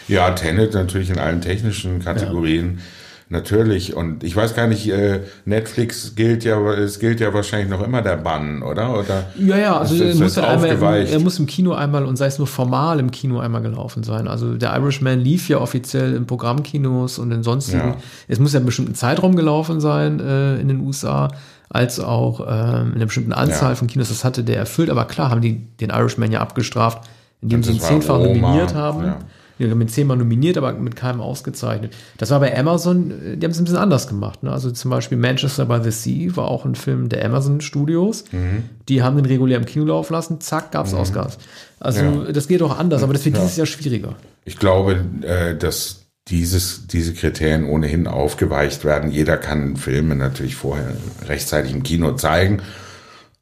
[0.09, 2.76] Ja, Tenet natürlich in allen technischen Kategorien.
[2.78, 2.82] Ja.
[3.30, 3.97] Natürlich.
[3.97, 8.03] Und ich weiß gar nicht, äh, Netflix gilt ja, es gilt ja wahrscheinlich noch immer
[8.03, 8.99] der Bann, oder?
[8.99, 12.26] Oder ja, ja, also er muss, halt einmal, er muss im Kino einmal und sei
[12.26, 14.28] es nur formal im Kino einmal gelaufen sein.
[14.28, 17.78] Also der Irishman lief ja offiziell in Programmkinos und in sonstigen.
[17.78, 17.97] Ja.
[18.28, 21.30] Es muss ja einen bestimmten Zeitraum gelaufen sein äh, in den USA
[21.70, 23.74] als auch ähm, in einer bestimmten Anzahl ja.
[23.74, 24.11] von Kinos.
[24.11, 27.09] Das hatte der erfüllt, aber klar haben die den Irishman ja abgestraft,
[27.40, 29.05] indem sie ihn zehnfach nominiert haben.
[29.05, 29.18] Ja.
[29.59, 31.94] Mit zehnmal nominiert, aber mit keinem ausgezeichnet.
[32.18, 34.42] Das war bei Amazon, äh, die haben es ein bisschen anders gemacht.
[34.42, 34.50] Ne?
[34.50, 38.24] Also zum Beispiel Manchester by the Sea war auch ein Film der Amazon Studios.
[38.32, 38.64] Mhm.
[38.88, 40.98] Die haben den regulär im Kino laufen lassen, zack, gab es mhm.
[40.98, 41.38] Oscars.
[41.78, 42.32] Also ja.
[42.32, 43.42] das geht auch anders, aber das wird ja.
[43.42, 44.16] dieses Jahr schwieriger.
[44.44, 49.11] Ich glaube, äh, dass dieses, diese Kriterien ohnehin aufgeweicht werden.
[49.11, 50.94] Jeder kann Filme natürlich vorher
[51.26, 52.62] rechtzeitig im Kino zeigen.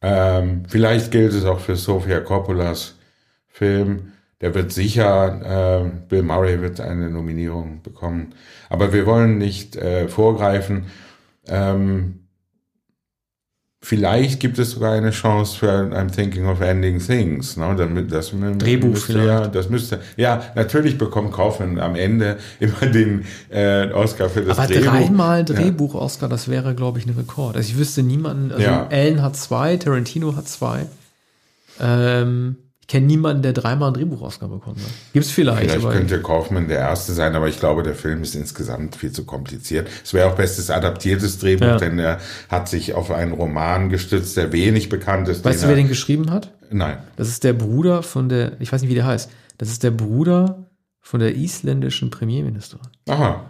[0.01, 2.97] Ähm, vielleicht gilt es auch für Sofia Coppolas
[3.47, 4.13] Film
[4.43, 8.35] der wird sicher, äh, Bill Murray wird eine Nominierung bekommen.
[8.69, 10.87] Aber wir wollen nicht äh, vorgreifen.
[11.49, 12.19] Ähm,
[13.85, 17.57] Vielleicht gibt es sogar eine Chance für I'm Thinking of Ending Things.
[17.57, 17.75] Ne?
[17.77, 19.27] Damit, das Drehbuch müsste, vielleicht.
[19.29, 24.57] Ja, das müsste, ja, natürlich bekommt Kaufman am Ende immer den äh, Oscar für das
[24.57, 24.87] Aber Drehbuch.
[24.87, 27.57] dreimal Drehbuch-Oscar, das wäre, glaube ich, ein Rekord.
[27.57, 28.87] Also ich wüsste niemanden, also Ja.
[28.89, 30.87] Allen hat zwei, Tarantino hat zwei.
[31.81, 32.55] Ähm,
[32.93, 34.91] kenne niemanden, der dreimal einen Drehbuch-Oscar bekommen hat.
[35.13, 38.35] Gibt's vielleicht, Vielleicht aber könnte Kaufman der Erste sein, aber ich glaube, der Film ist
[38.37, 39.89] insgesamt viel zu kompliziert.
[40.05, 41.77] Es wäre auch bestes adaptiertes Drehbuch, Ja.
[41.79, 45.45] denn er hat sich auf einen Roman gestützt, der wenig bekannt ist.
[45.45, 46.53] weißt du, wer er- den geschrieben hat?
[46.71, 46.99] Nein.
[47.17, 49.29] Das ist der Bruder von der, ich weiß nicht, wie der heißt.
[49.59, 50.69] Das ist der Bruder
[51.01, 52.87] von der isländischen Premierministerin.
[53.09, 53.45] Aha.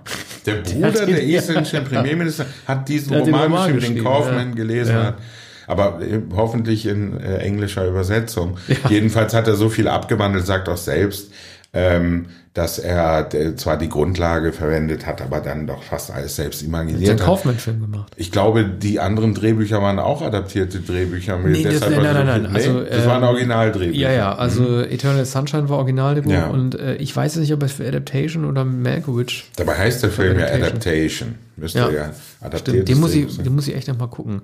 [0.47, 4.49] Der Bruder der isländischen Premierminister hat diesen hat den Roman, Roman geschrieben, den geschrieben, Kaufman
[4.49, 4.55] ja.
[4.55, 5.05] gelesen Ja.
[5.05, 5.19] hat.
[5.67, 8.59] Aber äh, hoffentlich in äh, englischer Übersetzung.
[8.89, 11.33] Jedenfalls hat er so viel abgewandelt, sagt auch selbst,
[11.75, 16.63] ähm, dass er äh, zwar die Grundlage verwendet hat, aber dann doch fast alles selbst
[16.63, 17.27] imaginiert hat.
[17.27, 18.13] Kaufmann-Film gemacht.
[18.17, 21.39] Ich glaube, die anderen Drehbücher waren auch adaptierte Drehbücher.
[21.39, 23.99] Nee, das- nein, nein, nein, Nee, also, das waren ähm, Originaldrehbücher.
[24.01, 26.49] Ja, ja, also Eternal Sunshine war Originaldrehbuch Ja.
[26.49, 30.39] und äh, ich weiß nicht, ob es für Adaptation oder Malkovich Dabei heißt der Film
[30.39, 31.37] ja Adaptation.
[31.57, 32.11] Müsste ja, Ja.
[32.43, 34.43] adaptiert den muss, ich, den muss ich echt noch mal gucken.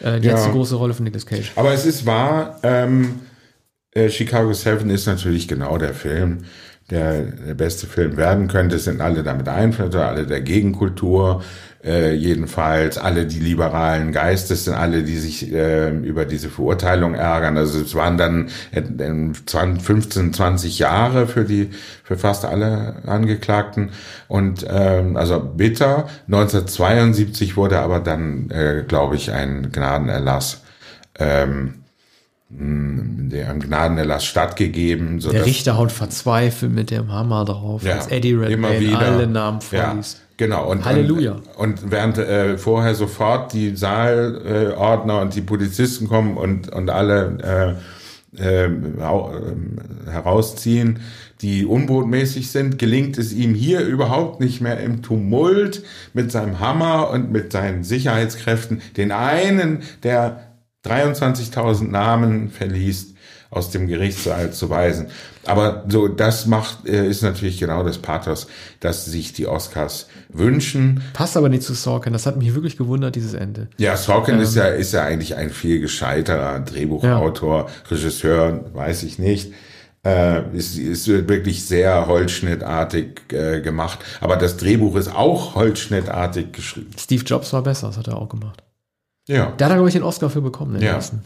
[0.00, 0.42] Äh, die Ja.
[0.42, 1.52] eine große Rolle von Nicolas Cage.
[1.56, 3.16] Aber es ist wahr, ähm,
[3.94, 6.44] äh, Chicago 7 ist natürlich genau der Film,
[6.90, 8.76] der der beste Film werden könnte.
[8.76, 11.42] Es sind alle damit einverstanden, alle der Gegenkultur,
[11.84, 17.56] äh, jedenfalls alle die liberalen Geistes sind alle, die sich äh, über diese Verurteilung ärgern.
[17.56, 18.82] Also es waren dann äh,
[19.46, 21.70] 20, 15, 20 Jahre für die
[22.02, 23.90] für fast alle Angeklagten
[24.28, 26.08] und ähm, also bitter.
[26.26, 30.62] 1972 wurde aber dann, äh, glaube ich, ein Gnadenerlass
[31.18, 31.83] ähm,
[32.56, 35.12] der einem Gnadenerlass stattgegeben.
[35.14, 38.98] Der sodass- Richter haut verzweifelt mit dem Hammer drauf, ja, als Eddie immer Redmayne wieder.
[39.00, 40.20] alle Namen ja, vorliest.
[40.36, 40.70] genau.
[40.70, 41.32] Und, Halleluja.
[41.56, 47.76] Und, und während äh, vorher sofort die Saalordner und die Polizisten kommen und, und alle
[48.38, 48.70] äh, äh,
[49.02, 51.00] au- äh, herausziehen,
[51.42, 55.82] die unbotmäßig sind, gelingt es ihm hier überhaupt nicht mehr im Tumult
[56.14, 60.43] mit seinem Hammer und mit seinen Sicherheitskräften den einen, der
[60.84, 63.14] 23.000 Namen verliest,
[63.54, 65.06] aus dem Gerichtssaal zu weisen.
[65.46, 68.48] Aber so, das macht, äh, ist natürlich genau das Pathos,
[68.80, 71.02] dass sich die Oscars wünschen.
[71.12, 72.12] Passt aber nicht zu Sorkin.
[72.12, 73.68] Das hat mich wirklich gewundert, dieses Ende.
[73.78, 79.52] Ja, Sorkin ist ja, ist ja eigentlich ein viel gescheiterer Drehbuchautor, Regisseur, weiß ich nicht.
[80.04, 84.00] Äh, ist, ist wirklich sehr holzschnittartig äh, gemacht.
[84.20, 86.90] Aber das Drehbuch ist auch holzschnittartig geschrieben.
[86.98, 88.63] Steve Jobs war besser, das hat er auch gemacht.
[89.28, 89.52] Ja.
[89.56, 90.92] Da hat er, glaube ich, den Oscar für bekommen, den Ja.
[90.92, 91.22] ersten.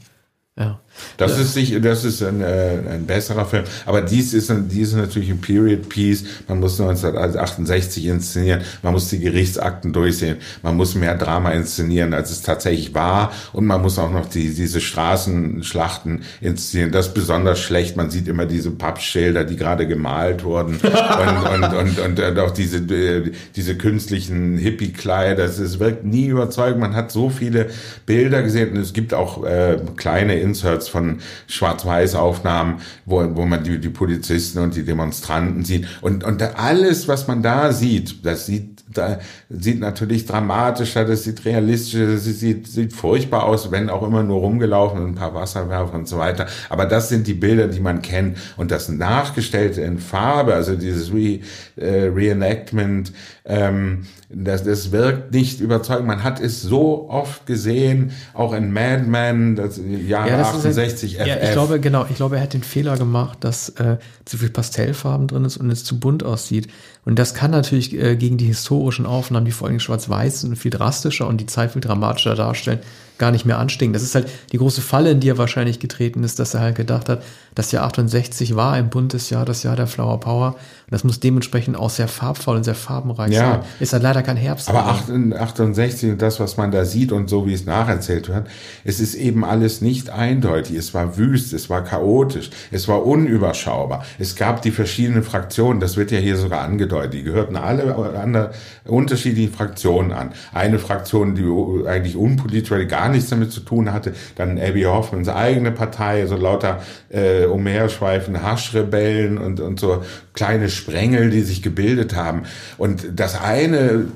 [0.58, 0.80] Ja.
[1.16, 3.64] Das ist sich, das ist ein, äh, ein besserer Film.
[3.86, 6.24] Aber dies ist, ein, dies ist natürlich ein Period Piece.
[6.46, 8.62] Man muss 1968 inszenieren.
[8.82, 10.36] Man muss die Gerichtsakten durchsehen.
[10.62, 13.32] Man muss mehr Drama inszenieren, als es tatsächlich war.
[13.52, 16.92] Und man muss auch noch die, diese Straßenschlachten inszenieren.
[16.92, 17.96] Das ist besonders schlecht.
[17.96, 20.76] Man sieht immer diese Pappschilder, die gerade gemalt wurden.
[20.82, 25.44] und, und, und, und, und auch diese, äh, diese künstlichen Hippie-Kleider.
[25.44, 26.80] Ist, wirkt nie überzeugend.
[26.80, 27.70] Man hat so viele
[28.06, 28.70] Bilder gesehen.
[28.70, 34.58] Und es gibt auch äh, kleine Inserts von Schwarz-Weiß-Aufnahmen, wo, wo man die, die Polizisten
[34.58, 35.86] und die Demonstranten sieht.
[36.00, 39.18] Und, und alles, was man da sieht, das sieht, da,
[39.50, 44.40] sieht natürlich dramatischer, das sieht realistischer, das sieht, sieht furchtbar aus, wenn auch immer nur
[44.40, 46.46] rumgelaufen und ein paar Wasserwerfer und so weiter.
[46.68, 48.38] Aber das sind die Bilder, die man kennt.
[48.56, 51.40] Und das Nachgestellte in Farbe, also dieses Re,
[51.76, 53.12] äh, Reenactment,
[53.48, 56.06] ähm, das, das wirkt nicht überzeugend.
[56.06, 61.20] Man hat es so oft gesehen, auch in Mad Men, das Jahre das ist 68
[61.20, 63.96] ein, ja, ich glaube, genau, ich glaube, er hat den Fehler gemacht, dass äh,
[64.26, 66.68] zu viel Pastellfarben drin ist und es zu bunt aussieht.
[67.06, 70.70] Und das kann natürlich äh, gegen die historischen Aufnahmen, die vor allem schwarz-weiß sind viel
[70.70, 72.80] drastischer und die Zeit viel dramatischer darstellen,
[73.18, 73.92] gar nicht mehr anstehen.
[73.92, 76.76] Das ist halt die große Falle, in die er wahrscheinlich getreten ist, dass er halt
[76.76, 77.22] gedacht hat,
[77.54, 80.48] das Jahr 68 war ein buntes Jahr, das Jahr der Flower Power.
[80.50, 83.40] Und das muss dementsprechend auch sehr farbvoll und sehr farbenreich Ja.
[83.54, 83.60] sein.
[83.80, 84.68] Ist halt leider kein Herbst.
[84.68, 88.46] Aber 68 und das, was man da sieht und so wie es nacherzählt wird,
[88.84, 90.76] es ist eben alles nicht eindeutig.
[90.76, 94.04] Es war wüst, es war chaotisch, es war unüberschaubar.
[94.18, 98.48] Es gab die verschiedenen Fraktionen, das wird ja hier sogar angedeutet, die gehörten alle an
[98.86, 100.30] unterschiedlichen Fraktionen an.
[100.52, 104.82] Eine Fraktion, die eigentlich unpolitisch war, die gar nichts damit zu tun hatte, dann Abby
[104.82, 106.80] Hoffmans eigene Partei, so lauter
[107.10, 110.02] äh, umherschweifende Haschrebellen und, und so
[110.34, 112.42] kleine Sprengel, die sich gebildet haben.
[112.76, 114.06] Und das eine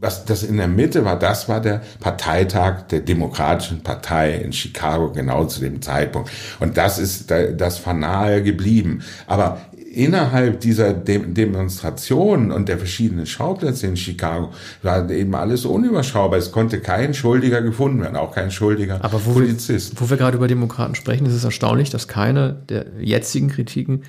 [0.00, 5.10] was das in der Mitte war, das war der Parteitag der Demokratischen Partei in Chicago
[5.10, 6.30] genau zu dem Zeitpunkt.
[6.60, 9.02] Und das ist da- das Fanal geblieben.
[9.26, 9.60] Aber
[9.98, 16.38] innerhalb dieser Dem Demonstrationen und der verschiedenen Schauplätze in Chicago war eben alles unüberschaubar.
[16.38, 19.94] Es konnte kein Schuldiger gefunden werden, auch kein schuldiger Aber wo Polizist.
[19.94, 24.04] Wir, wo wir gerade über Demokraten sprechen, ist es erstaunlich, dass keine der jetzigen Kritiken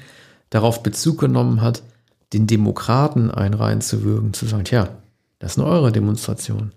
[0.52, 1.82] darauf Bezug genommen hat,
[2.34, 4.90] den Demokraten einen reinzuwürgen, zu sagen, tja,
[5.40, 6.72] das ist eine eure Demonstration.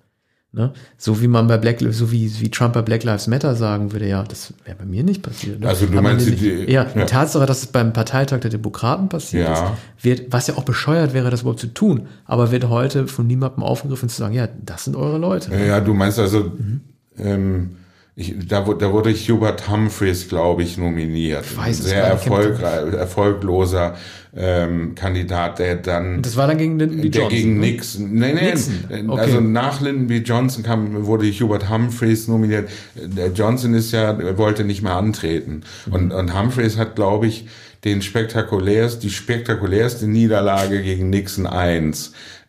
[0.55, 0.71] Ne?
[0.99, 4.07] So wie man bei Black, so wie, wie Trump bei Black Lives Matter sagen würde,
[4.07, 5.61] ja, das wäre bei mir nicht passiert.
[5.61, 5.69] Ne?
[5.69, 9.49] Also du Aber meinst, die, ja, die Tatsache, dass es beim Parteitag der Demokraten passiert
[9.49, 9.65] ja.
[9.65, 13.27] ist, wird, was ja auch bescheuert wäre, das überhaupt zu tun, aber wird heute von
[13.27, 15.57] niemandem aufgegriffen zu sagen, ja, das sind eure Leute.
[15.57, 16.81] Ja, du meinst also, mhm.
[17.17, 17.71] ähm,
[18.15, 21.47] ich, da, da wurde Hubert Humphreys, glaube ich, nominiert.
[21.47, 23.97] Ich weiß, Sehr erfolgreich, erfolgloser
[24.37, 26.21] ähm, Kandidat, der dann.
[26.21, 27.09] Das war dann gegen Lyndon B.
[27.09, 27.31] Johnson.
[27.31, 27.67] Der gegen ne?
[27.67, 28.13] Nixon.
[28.13, 29.11] Nee, nee, Nixon.
[29.11, 29.21] Okay.
[29.21, 30.19] Also nach Lyndon B.
[30.19, 32.69] Johnson kam, wurde Hubert Humphreys nominiert.
[32.95, 35.63] Der Johnson ist ja, wollte nicht mehr antreten.
[35.87, 35.93] Mhm.
[35.93, 37.47] Und, und Humphreys hat, glaube ich,
[37.85, 41.93] den spektakulärst, die spektakulärste Niederlage gegen Nixon I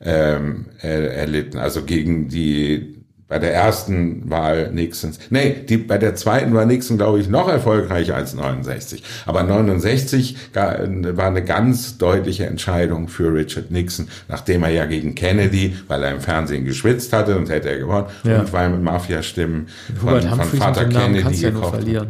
[0.01, 1.57] ähm, er, erlitten.
[1.57, 3.02] Also gegen die
[3.33, 5.17] bei der ersten Wahl Nixons.
[5.31, 9.01] Nee, die, bei der zweiten war Nixon, glaube ich, noch erfolgreicher als 69.
[9.25, 15.75] Aber 69 war eine ganz deutliche Entscheidung für Richard Nixon, nachdem er ja gegen Kennedy,
[15.87, 18.41] weil er im Fernsehen geschwitzt hatte und hätte er gewonnen, ja.
[18.41, 19.67] und weil mit Mafia-Stimmen
[19.99, 22.09] von, von Vater Kennedy ja nur verlieren.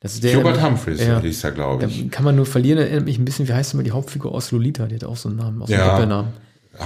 [0.00, 2.10] Das ist der, Hubert Humphreys ja, hieß er, glaube ich.
[2.10, 4.84] Kann man nur verlieren, erinnert mich ein bisschen, wie heißt immer die Hauptfigur aus Lolita,
[4.84, 5.98] die hat auch so einen Namen, aus ja.
[5.98, 6.26] dem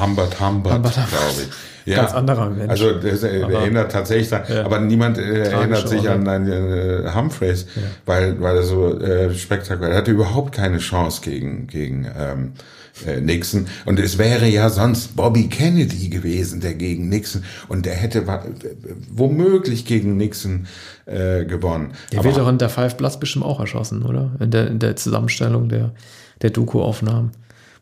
[0.01, 1.49] Humbert Humbert, Humbert glaube ich.
[1.87, 2.71] Ja, Ganz anderer Mensch.
[2.71, 4.65] Also der aber, erinnert tatsächlich, ja.
[4.65, 7.83] aber niemand äh, erinnert sich an einen äh, Humphreys, ja.
[8.07, 9.91] weil weil er so äh, spektakulär.
[9.91, 12.53] Er hatte überhaupt keine Chance gegen gegen ähm,
[13.07, 13.67] äh, Nixon.
[13.85, 18.25] Und es wäre ja sonst Bobby Kennedy gewesen, der gegen Nixon und der hätte
[19.13, 20.67] womöglich gegen Nixon
[21.05, 21.93] äh, gewonnen.
[22.13, 24.31] Der aber, wird doch in der Five Bloods bestimmt auch erschossen, oder?
[24.41, 25.93] In der, in der Zusammenstellung der
[26.43, 27.33] der Doku-Aufnahmen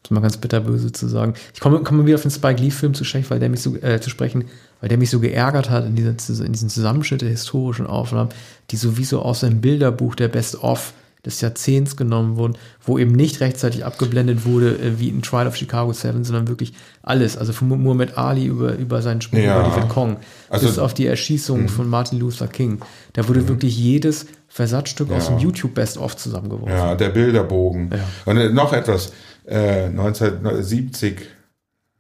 [0.03, 1.35] das mal ganz bitterböse zu sagen.
[1.55, 4.01] Ich komme, komme wieder auf den Spike Lee-Film zu sprechen, weil der mich so, äh,
[4.01, 4.47] zu sprechen,
[4.81, 8.31] weil der mich so geärgert hat in, dieser, in diesen Zusammenschnitt der historischen Aufnahmen,
[8.71, 10.93] die sowieso aus einem Bilderbuch der Best-of
[11.25, 15.57] des Jahrzehnts genommen wurden, wo eben nicht rechtzeitig abgeblendet wurde, äh, wie in Trial of
[15.57, 16.73] Chicago 7, sondern wirklich
[17.03, 17.39] alles.
[17.39, 19.61] Also von Muhammad Ali über, über seinen Sprung ja.
[19.61, 20.17] über die Vietcong,
[20.49, 21.69] also, bis auf die Erschießung mh.
[21.69, 22.81] von Martin Luther King.
[23.13, 23.49] Da wurde mh.
[23.49, 25.17] wirklich jedes Versatzstück ja.
[25.17, 26.77] aus dem YouTube Best-of zusammengeworfen.
[26.77, 27.91] Ja, der Bilderbogen.
[27.93, 28.01] Ja.
[28.27, 29.13] Und äh, noch etwas,
[29.47, 31.29] äh, 1970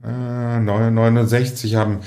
[0.04, 1.98] 1969 haben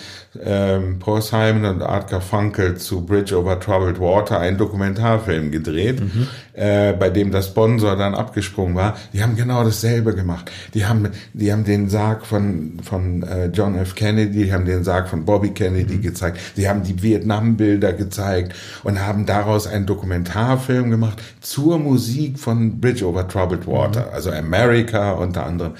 [0.44, 6.28] ähm, Paul Simon und Art Garfunkel zu Bridge over Troubled Water einen Dokumentarfilm gedreht, mhm.
[6.54, 8.98] äh, bei dem der Sponsor dann abgesprungen war.
[9.14, 10.52] Die haben genau dasselbe gemacht.
[10.74, 13.96] Die haben, die haben den Sarg von von äh, John F.
[13.96, 16.02] Kennedy, die haben den Sarg von Bobby Kennedy mhm.
[16.02, 16.40] gezeigt.
[16.56, 23.08] Sie haben die Vietnam-Bilder gezeigt und haben daraus einen Dokumentarfilm gemacht zur Musik von Bridge
[23.08, 24.14] over Troubled Water, mhm.
[24.14, 25.76] also America unter anderem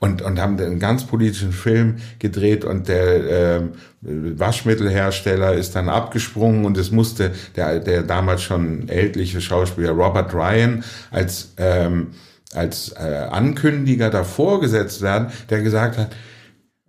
[0.00, 3.62] und, und haben einen ganz politischen Film gedreht und der äh,
[4.00, 10.82] Waschmittelhersteller ist dann abgesprungen und es musste der, der damals schon ältliche Schauspieler Robert Ryan
[11.10, 12.08] als, ähm,
[12.54, 16.16] als äh, Ankündiger davor gesetzt werden, der gesagt hat,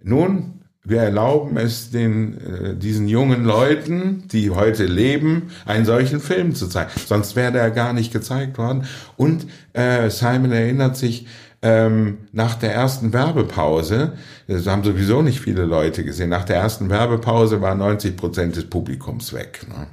[0.01, 6.55] nun, wir erlauben es den, äh, diesen jungen Leuten, die heute leben, einen solchen Film
[6.55, 6.89] zu zeigen.
[7.05, 8.86] Sonst wäre der gar nicht gezeigt worden.
[9.16, 11.28] Und äh, Simon erinnert sich,
[11.62, 14.14] ähm, nach der ersten Werbepause,
[14.47, 18.70] das haben sowieso nicht viele Leute gesehen, nach der ersten Werbepause war 90 Prozent des
[18.70, 19.66] Publikums weg.
[19.70, 19.88] Ne?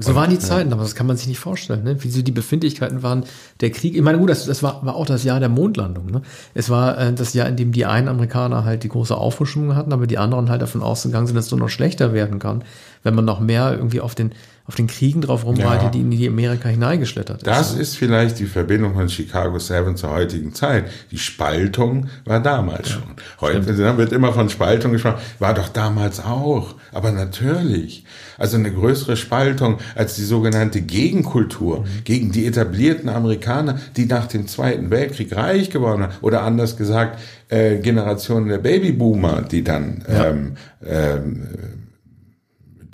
[0.00, 2.02] So waren die Zeiten, aber das kann man sich nicht vorstellen, ne?
[2.04, 3.24] wie so die Befindlichkeiten waren.
[3.60, 6.06] Der Krieg, ich meine, gut, das, das war, war auch das Jahr der Mondlandung.
[6.06, 6.22] Ne?
[6.54, 9.92] Es war äh, das Jahr, in dem die einen Amerikaner halt die große Aufhuschung hatten,
[9.92, 12.62] aber die anderen halt davon ausgegangen sind, dass es so noch schlechter werden kann,
[13.02, 14.32] wenn man noch mehr irgendwie auf den
[14.68, 15.88] auf den Kriegen drauf rumreitet, ja.
[15.88, 17.46] die in die Amerika hineingeschlittert ist.
[17.46, 20.84] Das ist vielleicht die Verbindung von Chicago 7 zur heutigen Zeit.
[21.10, 23.14] Die Spaltung war damals ja, schon.
[23.40, 23.96] Heute stimmt.
[23.96, 25.22] wird immer von Spaltung gesprochen.
[25.38, 26.74] War doch damals auch.
[26.92, 28.04] Aber natürlich.
[28.36, 32.04] Also eine größere Spaltung als die sogenannte Gegenkultur mhm.
[32.04, 36.12] gegen die etablierten Amerikaner, die nach dem Zweiten Weltkrieg reich geworden waren.
[36.20, 37.18] Oder anders gesagt,
[37.48, 40.26] äh, Generationen der Babyboomer, die dann ja.
[40.26, 41.48] ähm, ähm,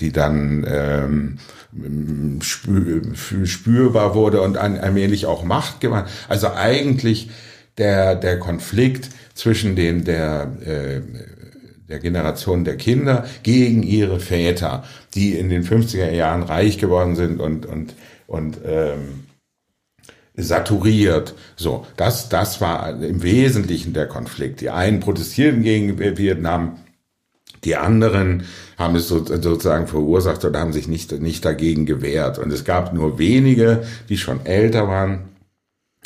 [0.00, 6.04] die dann ähm, spürbar wurde und allmählich auch Macht gewann.
[6.28, 7.30] Also eigentlich
[7.78, 11.00] der, der Konflikt zwischen den, der, äh,
[11.88, 14.84] der Generation der Kinder gegen ihre Väter,
[15.14, 17.94] die in den 50er Jahren reich geworden sind und, und,
[18.26, 19.24] und ähm,
[20.36, 21.34] saturiert.
[21.56, 24.60] So, das, das war im Wesentlichen der Konflikt.
[24.60, 26.78] Die einen protestierten gegen Vietnam,
[27.64, 28.44] die anderen
[28.76, 32.38] haben es sozusagen verursacht oder haben sich nicht, nicht dagegen gewehrt.
[32.38, 35.30] Und es gab nur wenige, die schon älter waren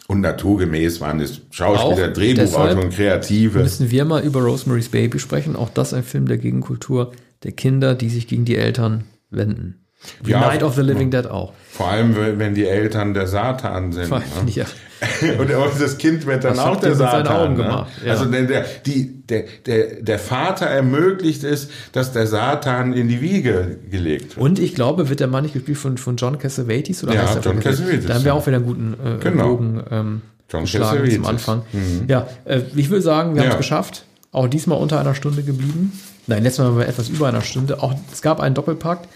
[0.07, 3.59] Und naturgemäß waren es Schauspieler, Drehbuchautoren, Kreative.
[3.59, 5.55] Müssen wir mal über Rosemary's Baby sprechen?
[5.55, 9.85] Auch das ein Film der Gegenkultur der Kinder, die sich gegen die Eltern wenden.
[10.23, 11.53] Wie Ja, Night of the Living Dead auch.
[11.73, 14.07] Vor allem, wenn die Eltern der Satan sind.
[14.07, 14.51] Vor allem, ne?
[14.53, 14.65] ja.
[15.39, 15.49] Und
[15.81, 17.37] das Kind wird dann Was auch der mit seinen Satan.
[17.37, 17.63] Augen ne?
[17.65, 17.91] gemacht?
[18.05, 18.13] Ja.
[18.13, 23.21] Also der, der, die, der, der, der Vater ermöglicht es, dass der Satan in die
[23.21, 24.39] Wiege gelegt wird.
[24.45, 27.05] Und ich glaube, wird der Mann nicht gespielt von, von John Cassavetes?
[27.05, 28.35] Oder Ja, heißt John Cassavetes, Da haben wir ja.
[28.35, 29.49] auch wieder einen guten äh, Genau.
[29.49, 31.63] Bogen ähm, John geschlagen zum Anfang.
[31.73, 32.05] Mhm.
[32.09, 33.59] Ja, äh, ich will sagen, wir haben es Ja.
[33.59, 34.05] geschafft.
[34.33, 35.93] Auch diesmal unter einer Stunde geblieben.
[36.27, 37.83] Nein, letztes Mal waren wir etwas über einer Stunde.
[37.83, 39.09] Auch es gab einen Doppelpakt.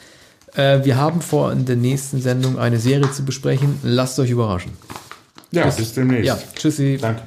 [0.54, 3.78] Äh, wir haben vor, in der nächsten Sendung eine Serie zu besprechen.
[3.82, 4.72] Lasst euch überraschen.
[5.50, 6.26] Ja, bis demnächst.
[6.26, 6.98] Ja, tschüssi.
[7.00, 7.22] Danke.